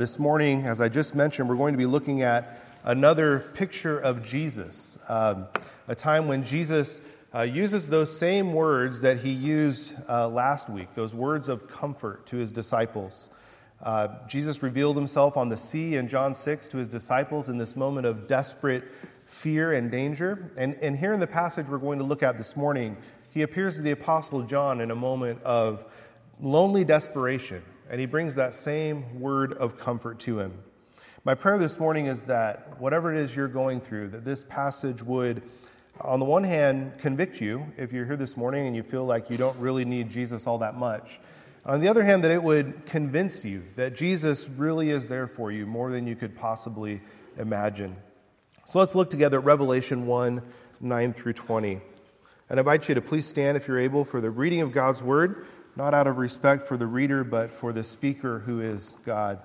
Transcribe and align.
This 0.00 0.18
morning, 0.18 0.64
as 0.64 0.80
I 0.80 0.88
just 0.88 1.14
mentioned, 1.14 1.46
we're 1.46 1.56
going 1.56 1.74
to 1.74 1.78
be 1.78 1.84
looking 1.84 2.22
at 2.22 2.62
another 2.84 3.40
picture 3.52 3.98
of 3.98 4.24
Jesus, 4.24 4.98
um, 5.10 5.46
a 5.88 5.94
time 5.94 6.26
when 6.26 6.42
Jesus 6.42 7.02
uh, 7.34 7.42
uses 7.42 7.86
those 7.86 8.18
same 8.18 8.54
words 8.54 9.02
that 9.02 9.18
he 9.18 9.30
used 9.30 9.92
uh, 10.08 10.26
last 10.26 10.70
week, 10.70 10.94
those 10.94 11.14
words 11.14 11.50
of 11.50 11.68
comfort 11.68 12.24
to 12.28 12.38
his 12.38 12.50
disciples. 12.50 13.28
Uh, 13.82 14.08
Jesus 14.26 14.62
revealed 14.62 14.96
himself 14.96 15.36
on 15.36 15.50
the 15.50 15.58
sea 15.58 15.96
in 15.96 16.08
John 16.08 16.34
6 16.34 16.66
to 16.68 16.78
his 16.78 16.88
disciples 16.88 17.50
in 17.50 17.58
this 17.58 17.76
moment 17.76 18.06
of 18.06 18.26
desperate 18.26 18.84
fear 19.26 19.74
and 19.74 19.90
danger. 19.90 20.50
And, 20.56 20.76
and 20.76 20.98
here 20.98 21.12
in 21.12 21.20
the 21.20 21.26
passage 21.26 21.68
we're 21.68 21.76
going 21.76 21.98
to 21.98 22.06
look 22.06 22.22
at 22.22 22.38
this 22.38 22.56
morning, 22.56 22.96
he 23.28 23.42
appears 23.42 23.74
to 23.74 23.82
the 23.82 23.90
Apostle 23.90 24.44
John 24.44 24.80
in 24.80 24.90
a 24.90 24.96
moment 24.96 25.42
of 25.42 25.84
lonely 26.40 26.84
desperation 26.84 27.62
and 27.90 27.98
he 27.98 28.06
brings 28.06 28.36
that 28.36 28.54
same 28.54 29.20
word 29.20 29.52
of 29.54 29.76
comfort 29.76 30.20
to 30.20 30.38
him. 30.38 30.54
My 31.24 31.34
prayer 31.34 31.58
this 31.58 31.78
morning 31.78 32.06
is 32.06 32.22
that 32.24 32.80
whatever 32.80 33.12
it 33.12 33.18
is 33.18 33.34
you're 33.34 33.48
going 33.48 33.80
through, 33.80 34.10
that 34.10 34.24
this 34.24 34.44
passage 34.44 35.02
would, 35.02 35.42
on 36.00 36.20
the 36.20 36.24
one 36.24 36.44
hand, 36.44 36.96
convict 36.98 37.40
you 37.40 37.66
if 37.76 37.92
you're 37.92 38.06
here 38.06 38.16
this 38.16 38.36
morning 38.36 38.66
and 38.66 38.76
you 38.76 38.84
feel 38.84 39.04
like 39.04 39.28
you 39.28 39.36
don't 39.36 39.58
really 39.58 39.84
need 39.84 40.08
Jesus 40.08 40.46
all 40.46 40.56
that 40.58 40.76
much. 40.76 41.18
On 41.66 41.80
the 41.80 41.88
other 41.88 42.04
hand, 42.04 42.24
that 42.24 42.30
it 42.30 42.42
would 42.42 42.86
convince 42.86 43.44
you 43.44 43.64
that 43.74 43.94
Jesus 43.94 44.48
really 44.48 44.90
is 44.90 45.08
there 45.08 45.26
for 45.26 45.52
you 45.52 45.66
more 45.66 45.90
than 45.90 46.06
you 46.06 46.14
could 46.14 46.34
possibly 46.34 47.02
imagine. 47.36 47.96
So 48.64 48.78
let's 48.78 48.94
look 48.94 49.10
together 49.10 49.38
at 49.38 49.44
Revelation 49.44 50.06
1 50.06 50.42
9 50.82 51.12
through 51.12 51.34
20. 51.34 51.80
And 52.48 52.58
I 52.58 52.60
invite 52.60 52.88
you 52.88 52.94
to 52.94 53.02
please 53.02 53.26
stand 53.26 53.58
if 53.58 53.68
you're 53.68 53.78
able 53.78 54.04
for 54.04 54.20
the 54.22 54.30
reading 54.30 54.62
of 54.62 54.72
God's 54.72 55.02
word 55.02 55.44
not 55.76 55.94
out 55.94 56.06
of 56.06 56.18
respect 56.18 56.62
for 56.62 56.76
the 56.76 56.86
reader, 56.86 57.24
but 57.24 57.52
for 57.52 57.72
the 57.72 57.84
speaker 57.84 58.40
who 58.40 58.60
is 58.60 58.96
God. 59.04 59.38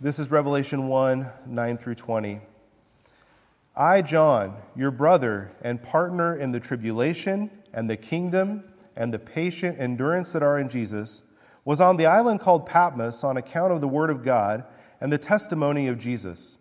This 0.00 0.18
is 0.18 0.30
Revelation 0.30 0.88
1 0.88 1.30
9 1.46 1.78
through 1.78 1.94
20. 1.94 2.40
I, 3.76 4.02
John, 4.02 4.56
your 4.76 4.90
brother 4.90 5.52
and 5.62 5.82
partner 5.82 6.36
in 6.36 6.52
the 6.52 6.60
tribulation 6.60 7.50
and 7.72 7.88
the 7.88 7.96
kingdom 7.96 8.64
and 8.96 9.12
the 9.12 9.18
patient 9.18 9.78
endurance 9.80 10.32
that 10.32 10.42
are 10.42 10.58
in 10.58 10.68
Jesus, 10.68 11.22
was 11.64 11.80
on 11.80 11.96
the 11.96 12.06
island 12.06 12.40
called 12.40 12.66
Patmos 12.66 13.24
on 13.24 13.36
account 13.36 13.72
of 13.72 13.80
the 13.80 13.88
word 13.88 14.10
of 14.10 14.24
God 14.24 14.64
and 15.00 15.12
the 15.12 15.18
testimony 15.18 15.88
of 15.88 15.98
Jesus. 15.98 16.58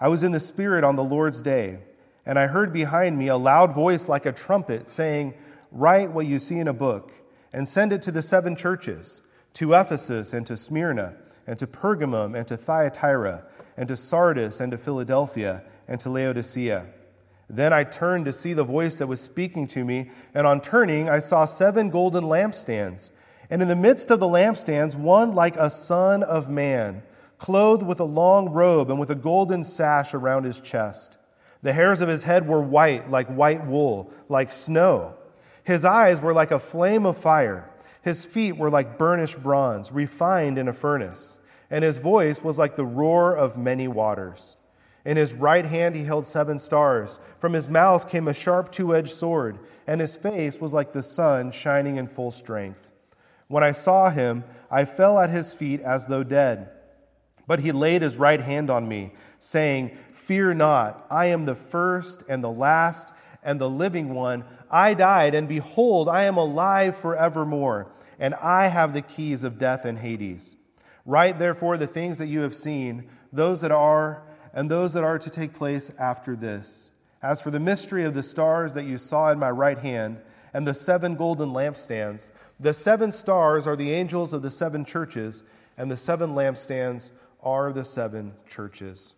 I 0.00 0.08
was 0.08 0.22
in 0.22 0.32
the 0.32 0.40
Spirit 0.40 0.84
on 0.84 0.96
the 0.96 1.04
Lord's 1.04 1.42
day, 1.42 1.80
and 2.24 2.38
I 2.38 2.46
heard 2.46 2.72
behind 2.72 3.18
me 3.18 3.28
a 3.28 3.36
loud 3.36 3.74
voice 3.74 4.08
like 4.08 4.24
a 4.24 4.32
trumpet 4.32 4.88
saying, 4.88 5.34
Write 5.70 6.12
what 6.12 6.26
you 6.26 6.38
see 6.38 6.58
in 6.58 6.68
a 6.68 6.72
book 6.72 7.12
and 7.52 7.68
send 7.68 7.92
it 7.92 8.02
to 8.02 8.12
the 8.12 8.22
seven 8.22 8.56
churches 8.56 9.22
to 9.54 9.74
Ephesus 9.74 10.32
and 10.32 10.46
to 10.46 10.56
Smyrna 10.56 11.16
and 11.46 11.58
to 11.58 11.66
Pergamum 11.66 12.36
and 12.36 12.46
to 12.46 12.56
Thyatira 12.56 13.44
and 13.76 13.88
to 13.88 13.96
Sardis 13.96 14.60
and 14.60 14.72
to 14.72 14.78
Philadelphia 14.78 15.62
and 15.86 15.98
to 16.00 16.10
Laodicea. 16.10 16.86
Then 17.48 17.72
I 17.72 17.84
turned 17.84 18.26
to 18.26 18.32
see 18.32 18.52
the 18.52 18.64
voice 18.64 18.96
that 18.96 19.06
was 19.06 19.22
speaking 19.22 19.66
to 19.68 19.82
me, 19.82 20.10
and 20.34 20.46
on 20.46 20.60
turning, 20.60 21.08
I 21.08 21.18
saw 21.18 21.46
seven 21.46 21.88
golden 21.88 22.24
lampstands. 22.24 23.10
And 23.48 23.62
in 23.62 23.68
the 23.68 23.76
midst 23.76 24.10
of 24.10 24.20
the 24.20 24.26
lampstands, 24.26 24.94
one 24.94 25.32
like 25.32 25.56
a 25.56 25.70
son 25.70 26.22
of 26.22 26.50
man, 26.50 27.02
clothed 27.38 27.86
with 27.86 28.00
a 28.00 28.04
long 28.04 28.50
robe 28.50 28.90
and 28.90 29.00
with 29.00 29.08
a 29.08 29.14
golden 29.14 29.64
sash 29.64 30.12
around 30.12 30.44
his 30.44 30.60
chest. 30.60 31.16
The 31.62 31.72
hairs 31.72 32.02
of 32.02 32.08
his 32.08 32.24
head 32.24 32.46
were 32.46 32.60
white, 32.60 33.10
like 33.10 33.28
white 33.28 33.66
wool, 33.66 34.12
like 34.28 34.52
snow 34.52 35.17
his 35.68 35.84
eyes 35.84 36.22
were 36.22 36.32
like 36.32 36.50
a 36.50 36.58
flame 36.58 37.04
of 37.04 37.18
fire. 37.18 37.68
His 38.00 38.24
feet 38.24 38.56
were 38.56 38.70
like 38.70 38.96
burnished 38.96 39.42
bronze, 39.42 39.92
refined 39.92 40.56
in 40.56 40.66
a 40.66 40.72
furnace. 40.72 41.40
And 41.70 41.84
his 41.84 41.98
voice 41.98 42.42
was 42.42 42.58
like 42.58 42.74
the 42.74 42.86
roar 42.86 43.36
of 43.36 43.58
many 43.58 43.86
waters. 43.86 44.56
In 45.04 45.18
his 45.18 45.34
right 45.34 45.66
hand 45.66 45.94
he 45.94 46.04
held 46.04 46.24
seven 46.24 46.58
stars. 46.58 47.20
From 47.38 47.52
his 47.52 47.68
mouth 47.68 48.08
came 48.08 48.28
a 48.28 48.32
sharp 48.32 48.72
two 48.72 48.96
edged 48.96 49.10
sword, 49.10 49.58
and 49.86 50.00
his 50.00 50.16
face 50.16 50.58
was 50.58 50.72
like 50.72 50.94
the 50.94 51.02
sun 51.02 51.50
shining 51.50 51.98
in 51.98 52.08
full 52.08 52.30
strength. 52.30 52.90
When 53.46 53.62
I 53.62 53.72
saw 53.72 54.08
him, 54.08 54.44
I 54.70 54.86
fell 54.86 55.18
at 55.18 55.28
his 55.28 55.52
feet 55.52 55.82
as 55.82 56.06
though 56.06 56.24
dead. 56.24 56.70
But 57.46 57.60
he 57.60 57.72
laid 57.72 58.00
his 58.00 58.16
right 58.16 58.40
hand 58.40 58.70
on 58.70 58.88
me, 58.88 59.12
saying, 59.38 59.98
Fear 60.14 60.54
not, 60.54 61.06
I 61.10 61.26
am 61.26 61.44
the 61.44 61.54
first 61.54 62.22
and 62.26 62.42
the 62.42 62.50
last 62.50 63.12
and 63.42 63.60
the 63.60 63.70
living 63.70 64.14
one. 64.14 64.44
I 64.70 64.94
died, 64.94 65.34
and 65.34 65.48
behold, 65.48 66.08
I 66.08 66.24
am 66.24 66.36
alive 66.36 66.96
forevermore, 66.96 67.90
and 68.18 68.34
I 68.34 68.66
have 68.66 68.92
the 68.92 69.02
keys 69.02 69.44
of 69.44 69.58
death 69.58 69.84
and 69.84 69.98
Hades. 69.98 70.56
Write 71.06 71.38
therefore 71.38 71.78
the 71.78 71.86
things 71.86 72.18
that 72.18 72.26
you 72.26 72.40
have 72.40 72.54
seen, 72.54 73.08
those 73.32 73.60
that 73.60 73.70
are, 73.70 74.22
and 74.52 74.70
those 74.70 74.92
that 74.92 75.04
are 75.04 75.18
to 75.18 75.30
take 75.30 75.54
place 75.54 75.90
after 75.98 76.36
this. 76.36 76.90
As 77.22 77.40
for 77.40 77.50
the 77.50 77.60
mystery 77.60 78.04
of 78.04 78.14
the 78.14 78.22
stars 78.22 78.74
that 78.74 78.84
you 78.84 78.98
saw 78.98 79.30
in 79.30 79.38
my 79.38 79.50
right 79.50 79.78
hand, 79.78 80.18
and 80.52 80.66
the 80.66 80.74
seven 80.74 81.14
golden 81.14 81.50
lampstands, 81.50 82.30
the 82.60 82.74
seven 82.74 83.12
stars 83.12 83.66
are 83.66 83.76
the 83.76 83.92
angels 83.92 84.32
of 84.32 84.42
the 84.42 84.50
seven 84.50 84.84
churches, 84.84 85.42
and 85.76 85.90
the 85.90 85.96
seven 85.96 86.30
lampstands 86.30 87.10
are 87.42 87.72
the 87.72 87.84
seven 87.84 88.34
churches. 88.48 89.14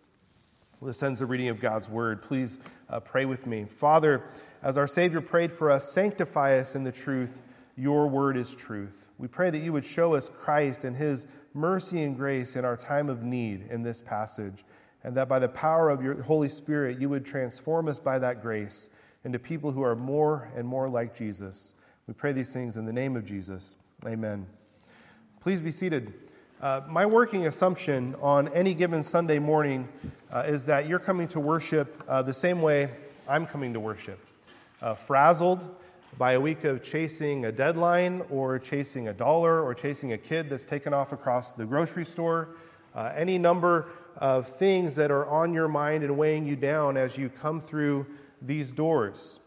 This 0.83 1.03
ends 1.03 1.19
the 1.19 1.27
reading 1.27 1.49
of 1.49 1.59
God's 1.59 1.87
word. 1.87 2.23
Please 2.23 2.57
uh, 2.89 2.99
pray 2.99 3.25
with 3.25 3.45
me. 3.45 3.65
Father, 3.65 4.23
as 4.63 4.79
our 4.79 4.87
Savior 4.87 5.21
prayed 5.21 5.51
for 5.51 5.69
us, 5.69 5.91
sanctify 5.91 6.57
us 6.57 6.75
in 6.75 6.83
the 6.83 6.91
truth. 6.91 7.43
Your 7.77 8.07
word 8.07 8.35
is 8.35 8.55
truth. 8.55 9.05
We 9.19 9.27
pray 9.27 9.51
that 9.51 9.59
you 9.59 9.73
would 9.73 9.85
show 9.85 10.15
us 10.15 10.27
Christ 10.27 10.83
and 10.83 10.95
his 10.95 11.27
mercy 11.53 12.01
and 12.01 12.17
grace 12.17 12.55
in 12.55 12.65
our 12.65 12.75
time 12.75 13.09
of 13.09 13.21
need 13.21 13.67
in 13.69 13.83
this 13.83 14.01
passage, 14.01 14.63
and 15.03 15.15
that 15.15 15.29
by 15.29 15.37
the 15.37 15.47
power 15.47 15.91
of 15.91 16.03
your 16.03 16.19
Holy 16.23 16.49
Spirit, 16.49 16.99
you 16.99 17.09
would 17.09 17.25
transform 17.25 17.87
us 17.87 17.99
by 17.99 18.17
that 18.17 18.41
grace 18.41 18.89
into 19.23 19.37
people 19.37 19.71
who 19.71 19.83
are 19.83 19.95
more 19.95 20.51
and 20.55 20.67
more 20.67 20.89
like 20.89 21.15
Jesus. 21.15 21.75
We 22.07 22.15
pray 22.15 22.31
these 22.31 22.51
things 22.51 22.75
in 22.75 22.85
the 22.85 22.93
name 22.93 23.15
of 23.15 23.23
Jesus. 23.23 23.75
Amen. 24.07 24.47
Please 25.41 25.61
be 25.61 25.71
seated. 25.71 26.11
Uh, 26.61 26.79
my 26.87 27.03
working 27.03 27.47
assumption 27.47 28.15
on 28.21 28.47
any 28.49 28.75
given 28.75 29.01
Sunday 29.01 29.39
morning 29.39 29.89
uh, 30.31 30.43
is 30.45 30.63
that 30.63 30.87
you're 30.87 30.99
coming 30.99 31.27
to 31.27 31.39
worship 31.39 32.03
uh, 32.07 32.21
the 32.21 32.35
same 32.35 32.61
way 32.61 32.87
I'm 33.27 33.47
coming 33.47 33.73
to 33.73 33.79
worship 33.79 34.23
uh, 34.83 34.93
frazzled 34.93 35.65
by 36.19 36.33
a 36.33 36.39
week 36.39 36.63
of 36.63 36.83
chasing 36.83 37.45
a 37.45 37.51
deadline 37.51 38.21
or 38.29 38.59
chasing 38.59 39.07
a 39.07 39.13
dollar 39.13 39.63
or 39.63 39.73
chasing 39.73 40.13
a 40.13 40.19
kid 40.19 40.51
that's 40.51 40.67
taken 40.67 40.93
off 40.93 41.13
across 41.13 41.51
the 41.51 41.65
grocery 41.65 42.05
store, 42.05 42.49
uh, 42.93 43.11
any 43.15 43.39
number 43.39 43.89
of 44.17 44.45
things 44.47 44.95
that 44.95 45.09
are 45.09 45.25
on 45.25 45.55
your 45.55 45.67
mind 45.67 46.03
and 46.03 46.15
weighing 46.15 46.45
you 46.45 46.55
down 46.55 46.95
as 46.95 47.17
you 47.17 47.27
come 47.27 47.59
through 47.59 48.05
these 48.39 48.71
doors. 48.71 49.39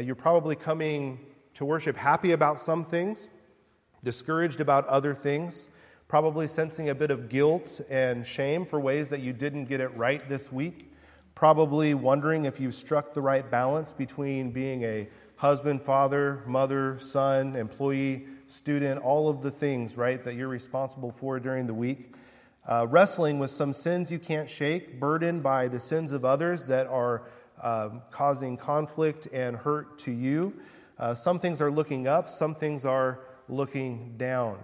You're 0.00 0.14
probably 0.14 0.54
coming 0.54 1.18
to 1.54 1.64
worship 1.64 1.96
happy 1.96 2.30
about 2.30 2.60
some 2.60 2.84
things, 2.84 3.28
discouraged 4.04 4.60
about 4.60 4.86
other 4.86 5.14
things, 5.14 5.68
probably 6.10 6.46
sensing 6.46 6.90
a 6.90 6.94
bit 6.94 7.10
of 7.10 7.28
guilt 7.28 7.80
and 7.88 8.26
shame 8.26 8.66
for 8.66 8.78
ways 8.78 9.08
that 9.08 9.20
you 9.20 9.32
didn't 9.32 9.66
get 9.66 9.80
it 9.80 9.96
right 9.96 10.28
this 10.28 10.50
week 10.52 10.90
probably 11.40 11.94
wondering 11.94 12.44
if 12.44 12.60
you've 12.60 12.74
struck 12.74 13.14
the 13.14 13.20
right 13.22 13.50
balance 13.50 13.94
between 13.94 14.50
being 14.50 14.82
a 14.84 15.08
husband, 15.36 15.80
father, 15.80 16.42
mother, 16.46 16.98
son, 17.00 17.56
employee, 17.56 18.26
student, 18.46 19.00
all 19.00 19.26
of 19.26 19.40
the 19.40 19.50
things, 19.50 19.96
right, 19.96 20.22
that 20.22 20.34
you're 20.34 20.48
responsible 20.48 21.10
for 21.10 21.40
during 21.40 21.66
the 21.66 21.72
week. 21.72 22.12
Uh, 22.68 22.86
wrestling 22.90 23.38
with 23.38 23.50
some 23.50 23.72
sins 23.72 24.12
you 24.12 24.18
can't 24.18 24.50
shake, 24.50 25.00
burdened 25.00 25.42
by 25.42 25.66
the 25.66 25.80
sins 25.80 26.12
of 26.12 26.26
others 26.26 26.66
that 26.66 26.86
are 26.88 27.22
uh, 27.62 27.88
causing 28.10 28.58
conflict 28.58 29.26
and 29.32 29.56
hurt 29.56 29.98
to 29.98 30.12
you. 30.12 30.52
Uh, 30.98 31.14
some 31.14 31.38
things 31.38 31.62
are 31.62 31.70
looking 31.70 32.06
up, 32.06 32.28
some 32.28 32.54
things 32.54 32.84
are 32.84 33.20
looking 33.48 34.12
down. 34.18 34.58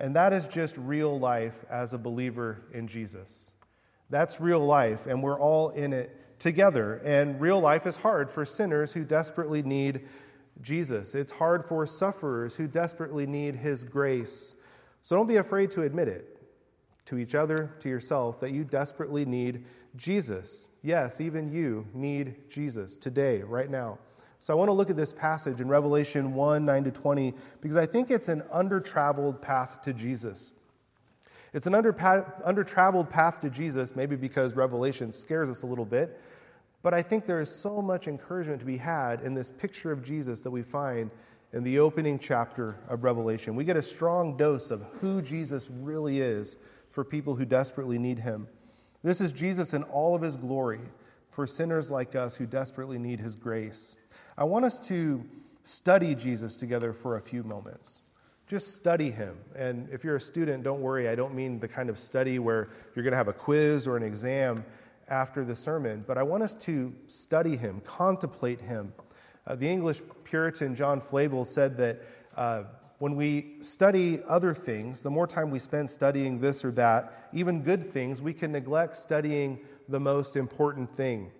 And 0.00 0.16
that 0.16 0.32
is 0.32 0.46
just 0.46 0.76
real 0.78 1.18
life 1.18 1.64
as 1.70 1.92
a 1.92 1.98
believer 1.98 2.62
in 2.72 2.88
Jesus. 2.88 3.52
That's 4.08 4.40
real 4.40 4.64
life, 4.64 5.06
and 5.06 5.22
we're 5.22 5.38
all 5.38 5.70
in 5.70 5.92
it 5.92 6.38
together. 6.40 6.94
And 7.04 7.40
real 7.40 7.60
life 7.60 7.86
is 7.86 7.96
hard 7.98 8.30
for 8.30 8.44
sinners 8.44 8.94
who 8.94 9.04
desperately 9.04 9.62
need 9.62 10.08
Jesus. 10.62 11.14
It's 11.14 11.32
hard 11.32 11.64
for 11.64 11.86
sufferers 11.86 12.56
who 12.56 12.66
desperately 12.66 13.26
need 13.26 13.56
his 13.56 13.84
grace. 13.84 14.54
So 15.02 15.16
don't 15.16 15.28
be 15.28 15.36
afraid 15.36 15.70
to 15.72 15.82
admit 15.82 16.08
it 16.08 16.38
to 17.06 17.18
each 17.18 17.34
other, 17.34 17.74
to 17.80 17.88
yourself, 17.88 18.40
that 18.40 18.52
you 18.52 18.64
desperately 18.64 19.24
need 19.24 19.64
Jesus. 19.96 20.68
Yes, 20.82 21.20
even 21.20 21.52
you 21.52 21.86
need 21.92 22.50
Jesus 22.50 22.96
today, 22.96 23.42
right 23.42 23.70
now. 23.70 23.98
So 24.40 24.54
I 24.54 24.56
want 24.56 24.68
to 24.68 24.72
look 24.72 24.88
at 24.88 24.96
this 24.96 25.12
passage 25.12 25.60
in 25.60 25.68
Revelation 25.68 26.32
1 26.32 26.64
9 26.64 26.84
to 26.84 26.90
20 26.90 27.34
because 27.60 27.76
I 27.76 27.86
think 27.86 28.10
it's 28.10 28.28
an 28.28 28.42
under 28.50 28.80
traveled 28.80 29.40
path 29.40 29.82
to 29.82 29.92
Jesus. 29.92 30.52
It's 31.52 31.66
an 31.66 31.74
under, 31.74 32.64
traveled 32.64 33.10
path 33.10 33.40
to 33.40 33.50
Jesus, 33.50 33.96
maybe 33.96 34.14
because 34.16 34.54
Revelation 34.54 35.10
scares 35.10 35.50
us 35.50 35.62
a 35.62 35.66
little 35.66 35.84
bit. 35.84 36.20
But 36.82 36.94
I 36.94 37.02
think 37.02 37.26
there 37.26 37.40
is 37.40 37.50
so 37.50 37.82
much 37.82 38.06
encouragement 38.06 38.60
to 38.60 38.66
be 38.66 38.76
had 38.76 39.22
in 39.22 39.34
this 39.34 39.50
picture 39.50 39.90
of 39.90 40.02
Jesus 40.02 40.42
that 40.42 40.50
we 40.50 40.62
find 40.62 41.10
in 41.52 41.64
the 41.64 41.80
opening 41.80 42.18
chapter 42.18 42.78
of 42.88 43.02
Revelation. 43.02 43.56
We 43.56 43.64
get 43.64 43.76
a 43.76 43.82
strong 43.82 44.36
dose 44.36 44.70
of 44.70 44.84
who 45.00 45.20
Jesus 45.20 45.68
really 45.70 46.20
is 46.20 46.56
for 46.88 47.04
people 47.04 47.34
who 47.34 47.44
desperately 47.44 47.98
need 47.98 48.20
him. 48.20 48.46
This 49.02 49.20
is 49.20 49.32
Jesus 49.32 49.74
in 49.74 49.82
all 49.84 50.14
of 50.14 50.22
his 50.22 50.36
glory 50.36 50.80
for 51.30 51.46
sinners 51.46 51.90
like 51.90 52.14
us 52.14 52.36
who 52.36 52.46
desperately 52.46 52.98
need 52.98 53.18
his 53.18 53.34
grace. 53.34 53.96
I 54.40 54.44
want 54.44 54.64
us 54.64 54.78
to 54.88 55.22
study 55.64 56.14
Jesus 56.14 56.56
together 56.56 56.94
for 56.94 57.16
a 57.16 57.20
few 57.20 57.42
moments. 57.42 58.00
Just 58.46 58.72
study 58.72 59.10
him. 59.10 59.36
And 59.54 59.86
if 59.92 60.02
you're 60.02 60.16
a 60.16 60.20
student, 60.20 60.64
don't 60.64 60.80
worry. 60.80 61.10
I 61.10 61.14
don't 61.14 61.34
mean 61.34 61.60
the 61.60 61.68
kind 61.68 61.90
of 61.90 61.98
study 61.98 62.38
where 62.38 62.70
you're 62.96 63.02
going 63.02 63.12
to 63.12 63.18
have 63.18 63.28
a 63.28 63.34
quiz 63.34 63.86
or 63.86 63.98
an 63.98 64.02
exam 64.02 64.64
after 65.08 65.44
the 65.44 65.54
sermon, 65.54 66.04
but 66.06 66.16
I 66.16 66.22
want 66.22 66.42
us 66.42 66.54
to 66.54 66.94
study 67.06 67.54
him, 67.54 67.82
contemplate 67.84 68.62
him. 68.62 68.94
Uh, 69.46 69.56
the 69.56 69.68
English 69.68 70.00
Puritan 70.24 70.74
John 70.74 71.02
Flavel 71.02 71.44
said 71.44 71.76
that 71.76 72.00
uh, 72.34 72.62
when 72.98 73.16
we 73.16 73.56
study 73.60 74.20
other 74.26 74.54
things, 74.54 75.02
the 75.02 75.10
more 75.10 75.26
time 75.26 75.50
we 75.50 75.58
spend 75.58 75.90
studying 75.90 76.40
this 76.40 76.64
or 76.64 76.70
that, 76.72 77.28
even 77.34 77.60
good 77.62 77.84
things, 77.84 78.22
we 78.22 78.32
can 78.32 78.52
neglect 78.52 78.96
studying 78.96 79.58
the 79.86 80.00
most 80.00 80.34
important 80.34 80.88
thing. 80.90 81.30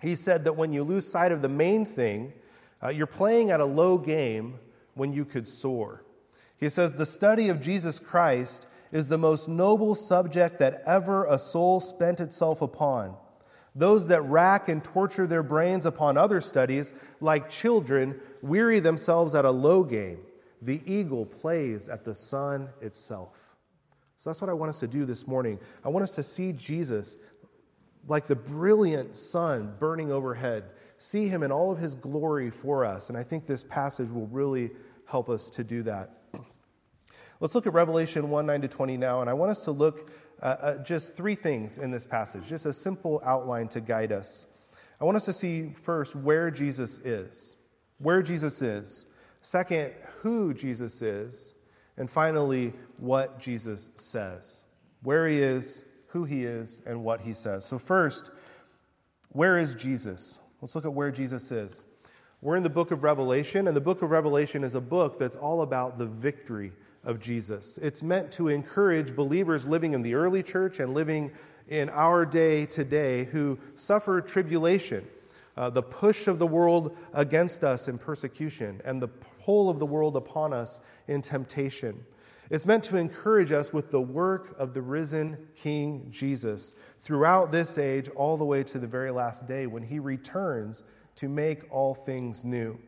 He 0.00 0.14
said 0.14 0.44
that 0.44 0.54
when 0.56 0.72
you 0.72 0.84
lose 0.84 1.06
sight 1.06 1.32
of 1.32 1.42
the 1.42 1.48
main 1.48 1.84
thing, 1.84 2.32
uh, 2.82 2.88
you're 2.88 3.06
playing 3.06 3.50
at 3.50 3.60
a 3.60 3.64
low 3.64 3.98
game 3.98 4.58
when 4.94 5.12
you 5.12 5.24
could 5.24 5.48
soar. 5.48 6.04
He 6.56 6.68
says 6.68 6.94
the 6.94 7.06
study 7.06 7.48
of 7.48 7.60
Jesus 7.60 7.98
Christ 7.98 8.66
is 8.90 9.08
the 9.08 9.18
most 9.18 9.48
noble 9.48 9.94
subject 9.94 10.58
that 10.58 10.82
ever 10.86 11.24
a 11.26 11.38
soul 11.38 11.80
spent 11.80 12.20
itself 12.20 12.62
upon. 12.62 13.16
Those 13.74 14.08
that 14.08 14.22
rack 14.22 14.68
and 14.68 14.82
torture 14.82 15.26
their 15.26 15.42
brains 15.42 15.86
upon 15.86 16.16
other 16.16 16.40
studies, 16.40 16.92
like 17.20 17.50
children, 17.50 18.20
weary 18.42 18.80
themselves 18.80 19.34
at 19.34 19.44
a 19.44 19.50
low 19.50 19.84
game. 19.84 20.18
The 20.62 20.80
eagle 20.84 21.26
plays 21.26 21.88
at 21.88 22.04
the 22.04 22.14
sun 22.14 22.70
itself. 22.80 23.56
So 24.16 24.30
that's 24.30 24.40
what 24.40 24.50
I 24.50 24.54
want 24.54 24.70
us 24.70 24.80
to 24.80 24.88
do 24.88 25.04
this 25.04 25.28
morning. 25.28 25.60
I 25.84 25.90
want 25.90 26.02
us 26.02 26.16
to 26.16 26.24
see 26.24 26.52
Jesus 26.52 27.14
like 28.08 28.26
the 28.26 28.36
brilliant 28.36 29.16
sun 29.16 29.74
burning 29.78 30.10
overhead, 30.10 30.64
see 30.96 31.28
him 31.28 31.42
in 31.42 31.52
all 31.52 31.70
of 31.70 31.78
his 31.78 31.94
glory 31.94 32.50
for 32.50 32.84
us. 32.84 33.08
And 33.08 33.18
I 33.18 33.22
think 33.22 33.46
this 33.46 33.62
passage 33.62 34.10
will 34.10 34.26
really 34.26 34.70
help 35.06 35.28
us 35.28 35.48
to 35.50 35.64
do 35.64 35.82
that. 35.84 36.22
Let's 37.40 37.54
look 37.54 37.66
at 37.66 37.72
Revelation 37.72 38.30
1 38.30 38.46
9 38.46 38.62
to 38.62 38.68
20 38.68 38.96
now, 38.96 39.20
and 39.20 39.30
I 39.30 39.34
want 39.34 39.50
us 39.50 39.64
to 39.64 39.70
look 39.70 40.10
at 40.42 40.60
uh, 40.60 40.78
just 40.82 41.14
three 41.14 41.34
things 41.34 41.78
in 41.78 41.90
this 41.90 42.06
passage, 42.06 42.48
just 42.48 42.66
a 42.66 42.72
simple 42.72 43.20
outline 43.24 43.68
to 43.68 43.80
guide 43.80 44.12
us. 44.12 44.46
I 45.00 45.04
want 45.04 45.16
us 45.16 45.24
to 45.26 45.32
see 45.32 45.72
first 45.82 46.16
where 46.16 46.50
Jesus 46.50 46.98
is, 46.98 47.56
where 47.98 48.22
Jesus 48.22 48.62
is. 48.62 49.06
Second, 49.42 49.92
who 50.22 50.52
Jesus 50.52 51.02
is. 51.02 51.54
And 51.96 52.08
finally, 52.08 52.72
what 52.98 53.40
Jesus 53.40 53.90
says. 53.96 54.62
Where 55.02 55.26
he 55.26 55.40
is, 55.40 55.84
who 56.08 56.24
he 56.24 56.44
is, 56.44 56.80
and 56.86 57.04
what 57.04 57.20
he 57.20 57.32
says. 57.32 57.64
So, 57.64 57.78
first, 57.78 58.30
where 59.30 59.58
is 59.58 59.74
Jesus? 59.74 60.38
Let's 60.60 60.74
look 60.74 60.84
at 60.84 60.92
where 60.92 61.10
Jesus 61.10 61.52
is. 61.52 61.84
We're 62.40 62.56
in 62.56 62.62
the 62.62 62.70
book 62.70 62.90
of 62.90 63.02
Revelation, 63.02 63.66
and 63.66 63.76
the 63.76 63.80
book 63.80 64.02
of 64.02 64.10
Revelation 64.10 64.64
is 64.64 64.74
a 64.74 64.80
book 64.80 65.18
that's 65.18 65.36
all 65.36 65.62
about 65.62 65.98
the 65.98 66.06
victory 66.06 66.72
of 67.04 67.20
Jesus. 67.20 67.78
It's 67.78 68.02
meant 68.02 68.30
to 68.32 68.48
encourage 68.48 69.16
believers 69.16 69.66
living 69.66 69.92
in 69.92 70.02
the 70.02 70.14
early 70.14 70.42
church 70.42 70.80
and 70.80 70.94
living 70.94 71.32
in 71.68 71.88
our 71.90 72.24
day 72.24 72.64
today 72.64 73.24
who 73.24 73.58
suffer 73.76 74.20
tribulation, 74.20 75.06
uh, 75.56 75.68
the 75.70 75.82
push 75.82 76.26
of 76.26 76.38
the 76.38 76.46
world 76.46 76.96
against 77.12 77.64
us 77.64 77.88
in 77.88 77.98
persecution, 77.98 78.80
and 78.84 79.02
the 79.02 79.08
pull 79.08 79.68
of 79.68 79.78
the 79.78 79.86
world 79.86 80.16
upon 80.16 80.52
us 80.52 80.80
in 81.06 81.20
temptation. 81.20 82.04
It's 82.50 82.64
meant 82.64 82.84
to 82.84 82.96
encourage 82.96 83.52
us 83.52 83.72
with 83.72 83.90
the 83.90 84.00
work 84.00 84.56
of 84.58 84.72
the 84.72 84.80
risen 84.80 85.48
King 85.54 86.06
Jesus 86.10 86.72
throughout 86.98 87.52
this 87.52 87.76
age, 87.76 88.08
all 88.10 88.38
the 88.38 88.44
way 88.44 88.62
to 88.64 88.78
the 88.78 88.86
very 88.86 89.10
last 89.10 89.46
day 89.46 89.66
when 89.66 89.82
he 89.82 89.98
returns 89.98 90.82
to 91.16 91.28
make 91.28 91.64
all 91.70 91.94
things 91.94 92.44
new. 92.44 92.78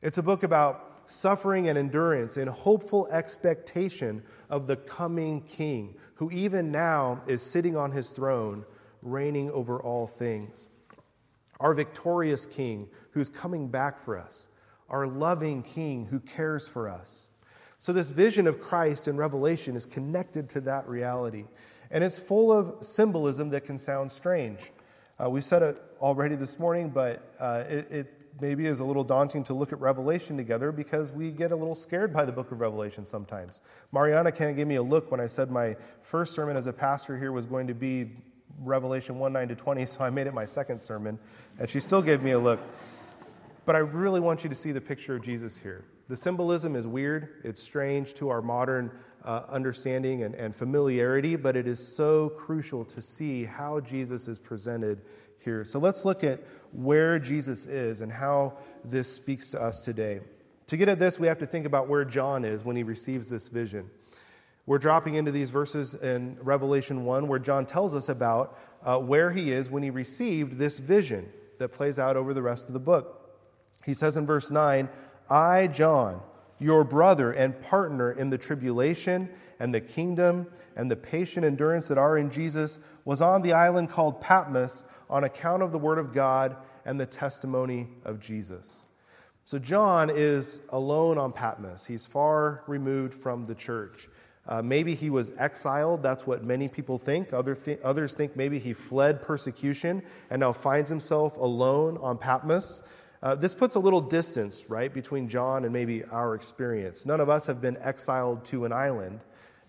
It's 0.00 0.18
a 0.18 0.22
book 0.22 0.44
about 0.44 1.02
suffering 1.06 1.68
and 1.68 1.76
endurance 1.76 2.36
in 2.36 2.46
hopeful 2.46 3.08
expectation 3.10 4.22
of 4.48 4.68
the 4.68 4.76
coming 4.76 5.40
King, 5.42 5.96
who 6.14 6.30
even 6.30 6.70
now 6.70 7.20
is 7.26 7.42
sitting 7.42 7.76
on 7.76 7.90
his 7.90 8.10
throne, 8.10 8.64
reigning 9.02 9.50
over 9.50 9.82
all 9.82 10.06
things. 10.06 10.68
Our 11.58 11.74
victorious 11.74 12.46
King, 12.46 12.88
who's 13.10 13.28
coming 13.28 13.68
back 13.68 13.98
for 13.98 14.16
us, 14.16 14.46
our 14.88 15.06
loving 15.06 15.64
King 15.64 16.06
who 16.06 16.20
cares 16.20 16.68
for 16.68 16.88
us. 16.88 17.28
So, 17.80 17.94
this 17.94 18.10
vision 18.10 18.46
of 18.46 18.60
Christ 18.60 19.08
in 19.08 19.16
Revelation 19.16 19.74
is 19.74 19.86
connected 19.86 20.50
to 20.50 20.60
that 20.60 20.86
reality. 20.86 21.46
And 21.90 22.04
it's 22.04 22.18
full 22.18 22.52
of 22.52 22.84
symbolism 22.84 23.48
that 23.50 23.64
can 23.64 23.78
sound 23.78 24.12
strange. 24.12 24.70
Uh, 25.18 25.30
we 25.30 25.40
said 25.40 25.62
it 25.62 25.82
already 25.98 26.34
this 26.34 26.58
morning, 26.58 26.90
but 26.90 27.34
uh, 27.40 27.64
it, 27.66 27.90
it 27.90 28.14
maybe 28.38 28.66
is 28.66 28.80
a 28.80 28.84
little 28.84 29.02
daunting 29.02 29.44
to 29.44 29.54
look 29.54 29.72
at 29.72 29.80
Revelation 29.80 30.36
together 30.36 30.72
because 30.72 31.10
we 31.10 31.30
get 31.30 31.52
a 31.52 31.56
little 31.56 31.74
scared 31.74 32.12
by 32.12 32.26
the 32.26 32.32
book 32.32 32.52
of 32.52 32.60
Revelation 32.60 33.06
sometimes. 33.06 33.62
Mariana 33.92 34.30
kind 34.30 34.50
of 34.50 34.56
gave 34.56 34.66
me 34.66 34.74
a 34.74 34.82
look 34.82 35.10
when 35.10 35.18
I 35.18 35.26
said 35.26 35.50
my 35.50 35.74
first 36.02 36.34
sermon 36.34 36.58
as 36.58 36.66
a 36.66 36.74
pastor 36.74 37.16
here 37.16 37.32
was 37.32 37.46
going 37.46 37.66
to 37.66 37.74
be 37.74 38.10
Revelation 38.58 39.18
1 39.18 39.32
9 39.32 39.48
to 39.48 39.54
20, 39.54 39.86
so 39.86 40.04
I 40.04 40.10
made 40.10 40.26
it 40.26 40.34
my 40.34 40.44
second 40.44 40.82
sermon, 40.82 41.18
and 41.58 41.70
she 41.70 41.80
still 41.80 42.02
gave 42.02 42.22
me 42.22 42.32
a 42.32 42.38
look. 42.38 42.60
But 43.64 43.74
I 43.74 43.78
really 43.78 44.20
want 44.20 44.44
you 44.44 44.50
to 44.50 44.54
see 44.54 44.70
the 44.70 44.82
picture 44.82 45.16
of 45.16 45.22
Jesus 45.22 45.56
here. 45.56 45.86
The 46.10 46.16
symbolism 46.16 46.74
is 46.74 46.88
weird, 46.88 47.40
it's 47.44 47.62
strange 47.62 48.14
to 48.14 48.30
our 48.30 48.42
modern 48.42 48.90
uh, 49.24 49.44
understanding 49.48 50.24
and, 50.24 50.34
and 50.34 50.56
familiarity, 50.56 51.36
but 51.36 51.54
it 51.56 51.68
is 51.68 51.78
so 51.78 52.30
crucial 52.30 52.84
to 52.86 53.00
see 53.00 53.44
how 53.44 53.78
Jesus 53.78 54.26
is 54.26 54.36
presented 54.36 55.02
here. 55.38 55.64
So 55.64 55.78
let's 55.78 56.04
look 56.04 56.24
at 56.24 56.40
where 56.72 57.20
Jesus 57.20 57.66
is 57.66 58.00
and 58.00 58.10
how 58.10 58.54
this 58.84 59.14
speaks 59.14 59.52
to 59.52 59.62
us 59.62 59.82
today. 59.82 60.18
To 60.66 60.76
get 60.76 60.88
at 60.88 60.98
this, 60.98 61.20
we 61.20 61.28
have 61.28 61.38
to 61.38 61.46
think 61.46 61.64
about 61.64 61.88
where 61.88 62.04
John 62.04 62.44
is 62.44 62.64
when 62.64 62.74
he 62.74 62.82
receives 62.82 63.30
this 63.30 63.46
vision. 63.46 63.88
We're 64.66 64.78
dropping 64.78 65.14
into 65.14 65.30
these 65.30 65.50
verses 65.50 65.94
in 65.94 66.38
Revelation 66.42 67.04
1 67.04 67.28
where 67.28 67.38
John 67.38 67.66
tells 67.66 67.94
us 67.94 68.08
about 68.08 68.58
uh, 68.82 68.98
where 68.98 69.30
he 69.30 69.52
is 69.52 69.70
when 69.70 69.84
he 69.84 69.90
received 69.90 70.56
this 70.58 70.80
vision 70.80 71.28
that 71.58 71.68
plays 71.68 72.00
out 72.00 72.16
over 72.16 72.34
the 72.34 72.42
rest 72.42 72.66
of 72.66 72.72
the 72.72 72.80
book. 72.80 73.18
He 73.86 73.94
says 73.94 74.16
in 74.16 74.26
verse 74.26 74.50
9, 74.50 74.88
I, 75.30 75.68
John, 75.68 76.20
your 76.58 76.84
brother 76.84 77.32
and 77.32 77.60
partner 77.62 78.12
in 78.12 78.30
the 78.30 78.38
tribulation 78.38 79.30
and 79.58 79.74
the 79.74 79.80
kingdom 79.80 80.46
and 80.76 80.90
the 80.90 80.96
patient 80.96 81.44
endurance 81.44 81.88
that 81.88 81.98
are 81.98 82.16
in 82.16 82.30
Jesus, 82.30 82.78
was 83.04 83.20
on 83.20 83.42
the 83.42 83.52
island 83.52 83.90
called 83.90 84.20
Patmos 84.20 84.84
on 85.08 85.24
account 85.24 85.62
of 85.62 85.72
the 85.72 85.78
word 85.78 85.98
of 85.98 86.12
God 86.12 86.56
and 86.84 86.98
the 86.98 87.06
testimony 87.06 87.88
of 88.04 88.20
Jesus. 88.20 88.86
So, 89.44 89.58
John 89.58 90.10
is 90.10 90.60
alone 90.68 91.18
on 91.18 91.32
Patmos. 91.32 91.86
He's 91.86 92.06
far 92.06 92.62
removed 92.66 93.14
from 93.14 93.46
the 93.46 93.54
church. 93.54 94.08
Uh, 94.46 94.62
maybe 94.62 94.94
he 94.94 95.10
was 95.10 95.32
exiled. 95.38 96.02
That's 96.02 96.26
what 96.26 96.44
many 96.44 96.68
people 96.68 96.98
think. 96.98 97.32
Other 97.32 97.54
th- 97.54 97.80
others 97.82 98.14
think 98.14 98.36
maybe 98.36 98.58
he 98.58 98.72
fled 98.72 99.22
persecution 99.22 100.02
and 100.30 100.40
now 100.40 100.52
finds 100.52 100.88
himself 100.88 101.36
alone 101.36 101.98
on 102.00 102.16
Patmos. 102.16 102.80
Uh, 103.22 103.34
this 103.34 103.54
puts 103.54 103.74
a 103.74 103.78
little 103.78 104.00
distance, 104.00 104.64
right, 104.68 104.92
between 104.92 105.28
John 105.28 105.64
and 105.64 105.72
maybe 105.72 106.04
our 106.04 106.34
experience. 106.34 107.04
None 107.04 107.20
of 107.20 107.28
us 107.28 107.46
have 107.46 107.60
been 107.60 107.76
exiled 107.82 108.44
to 108.46 108.64
an 108.64 108.72
island. 108.72 109.20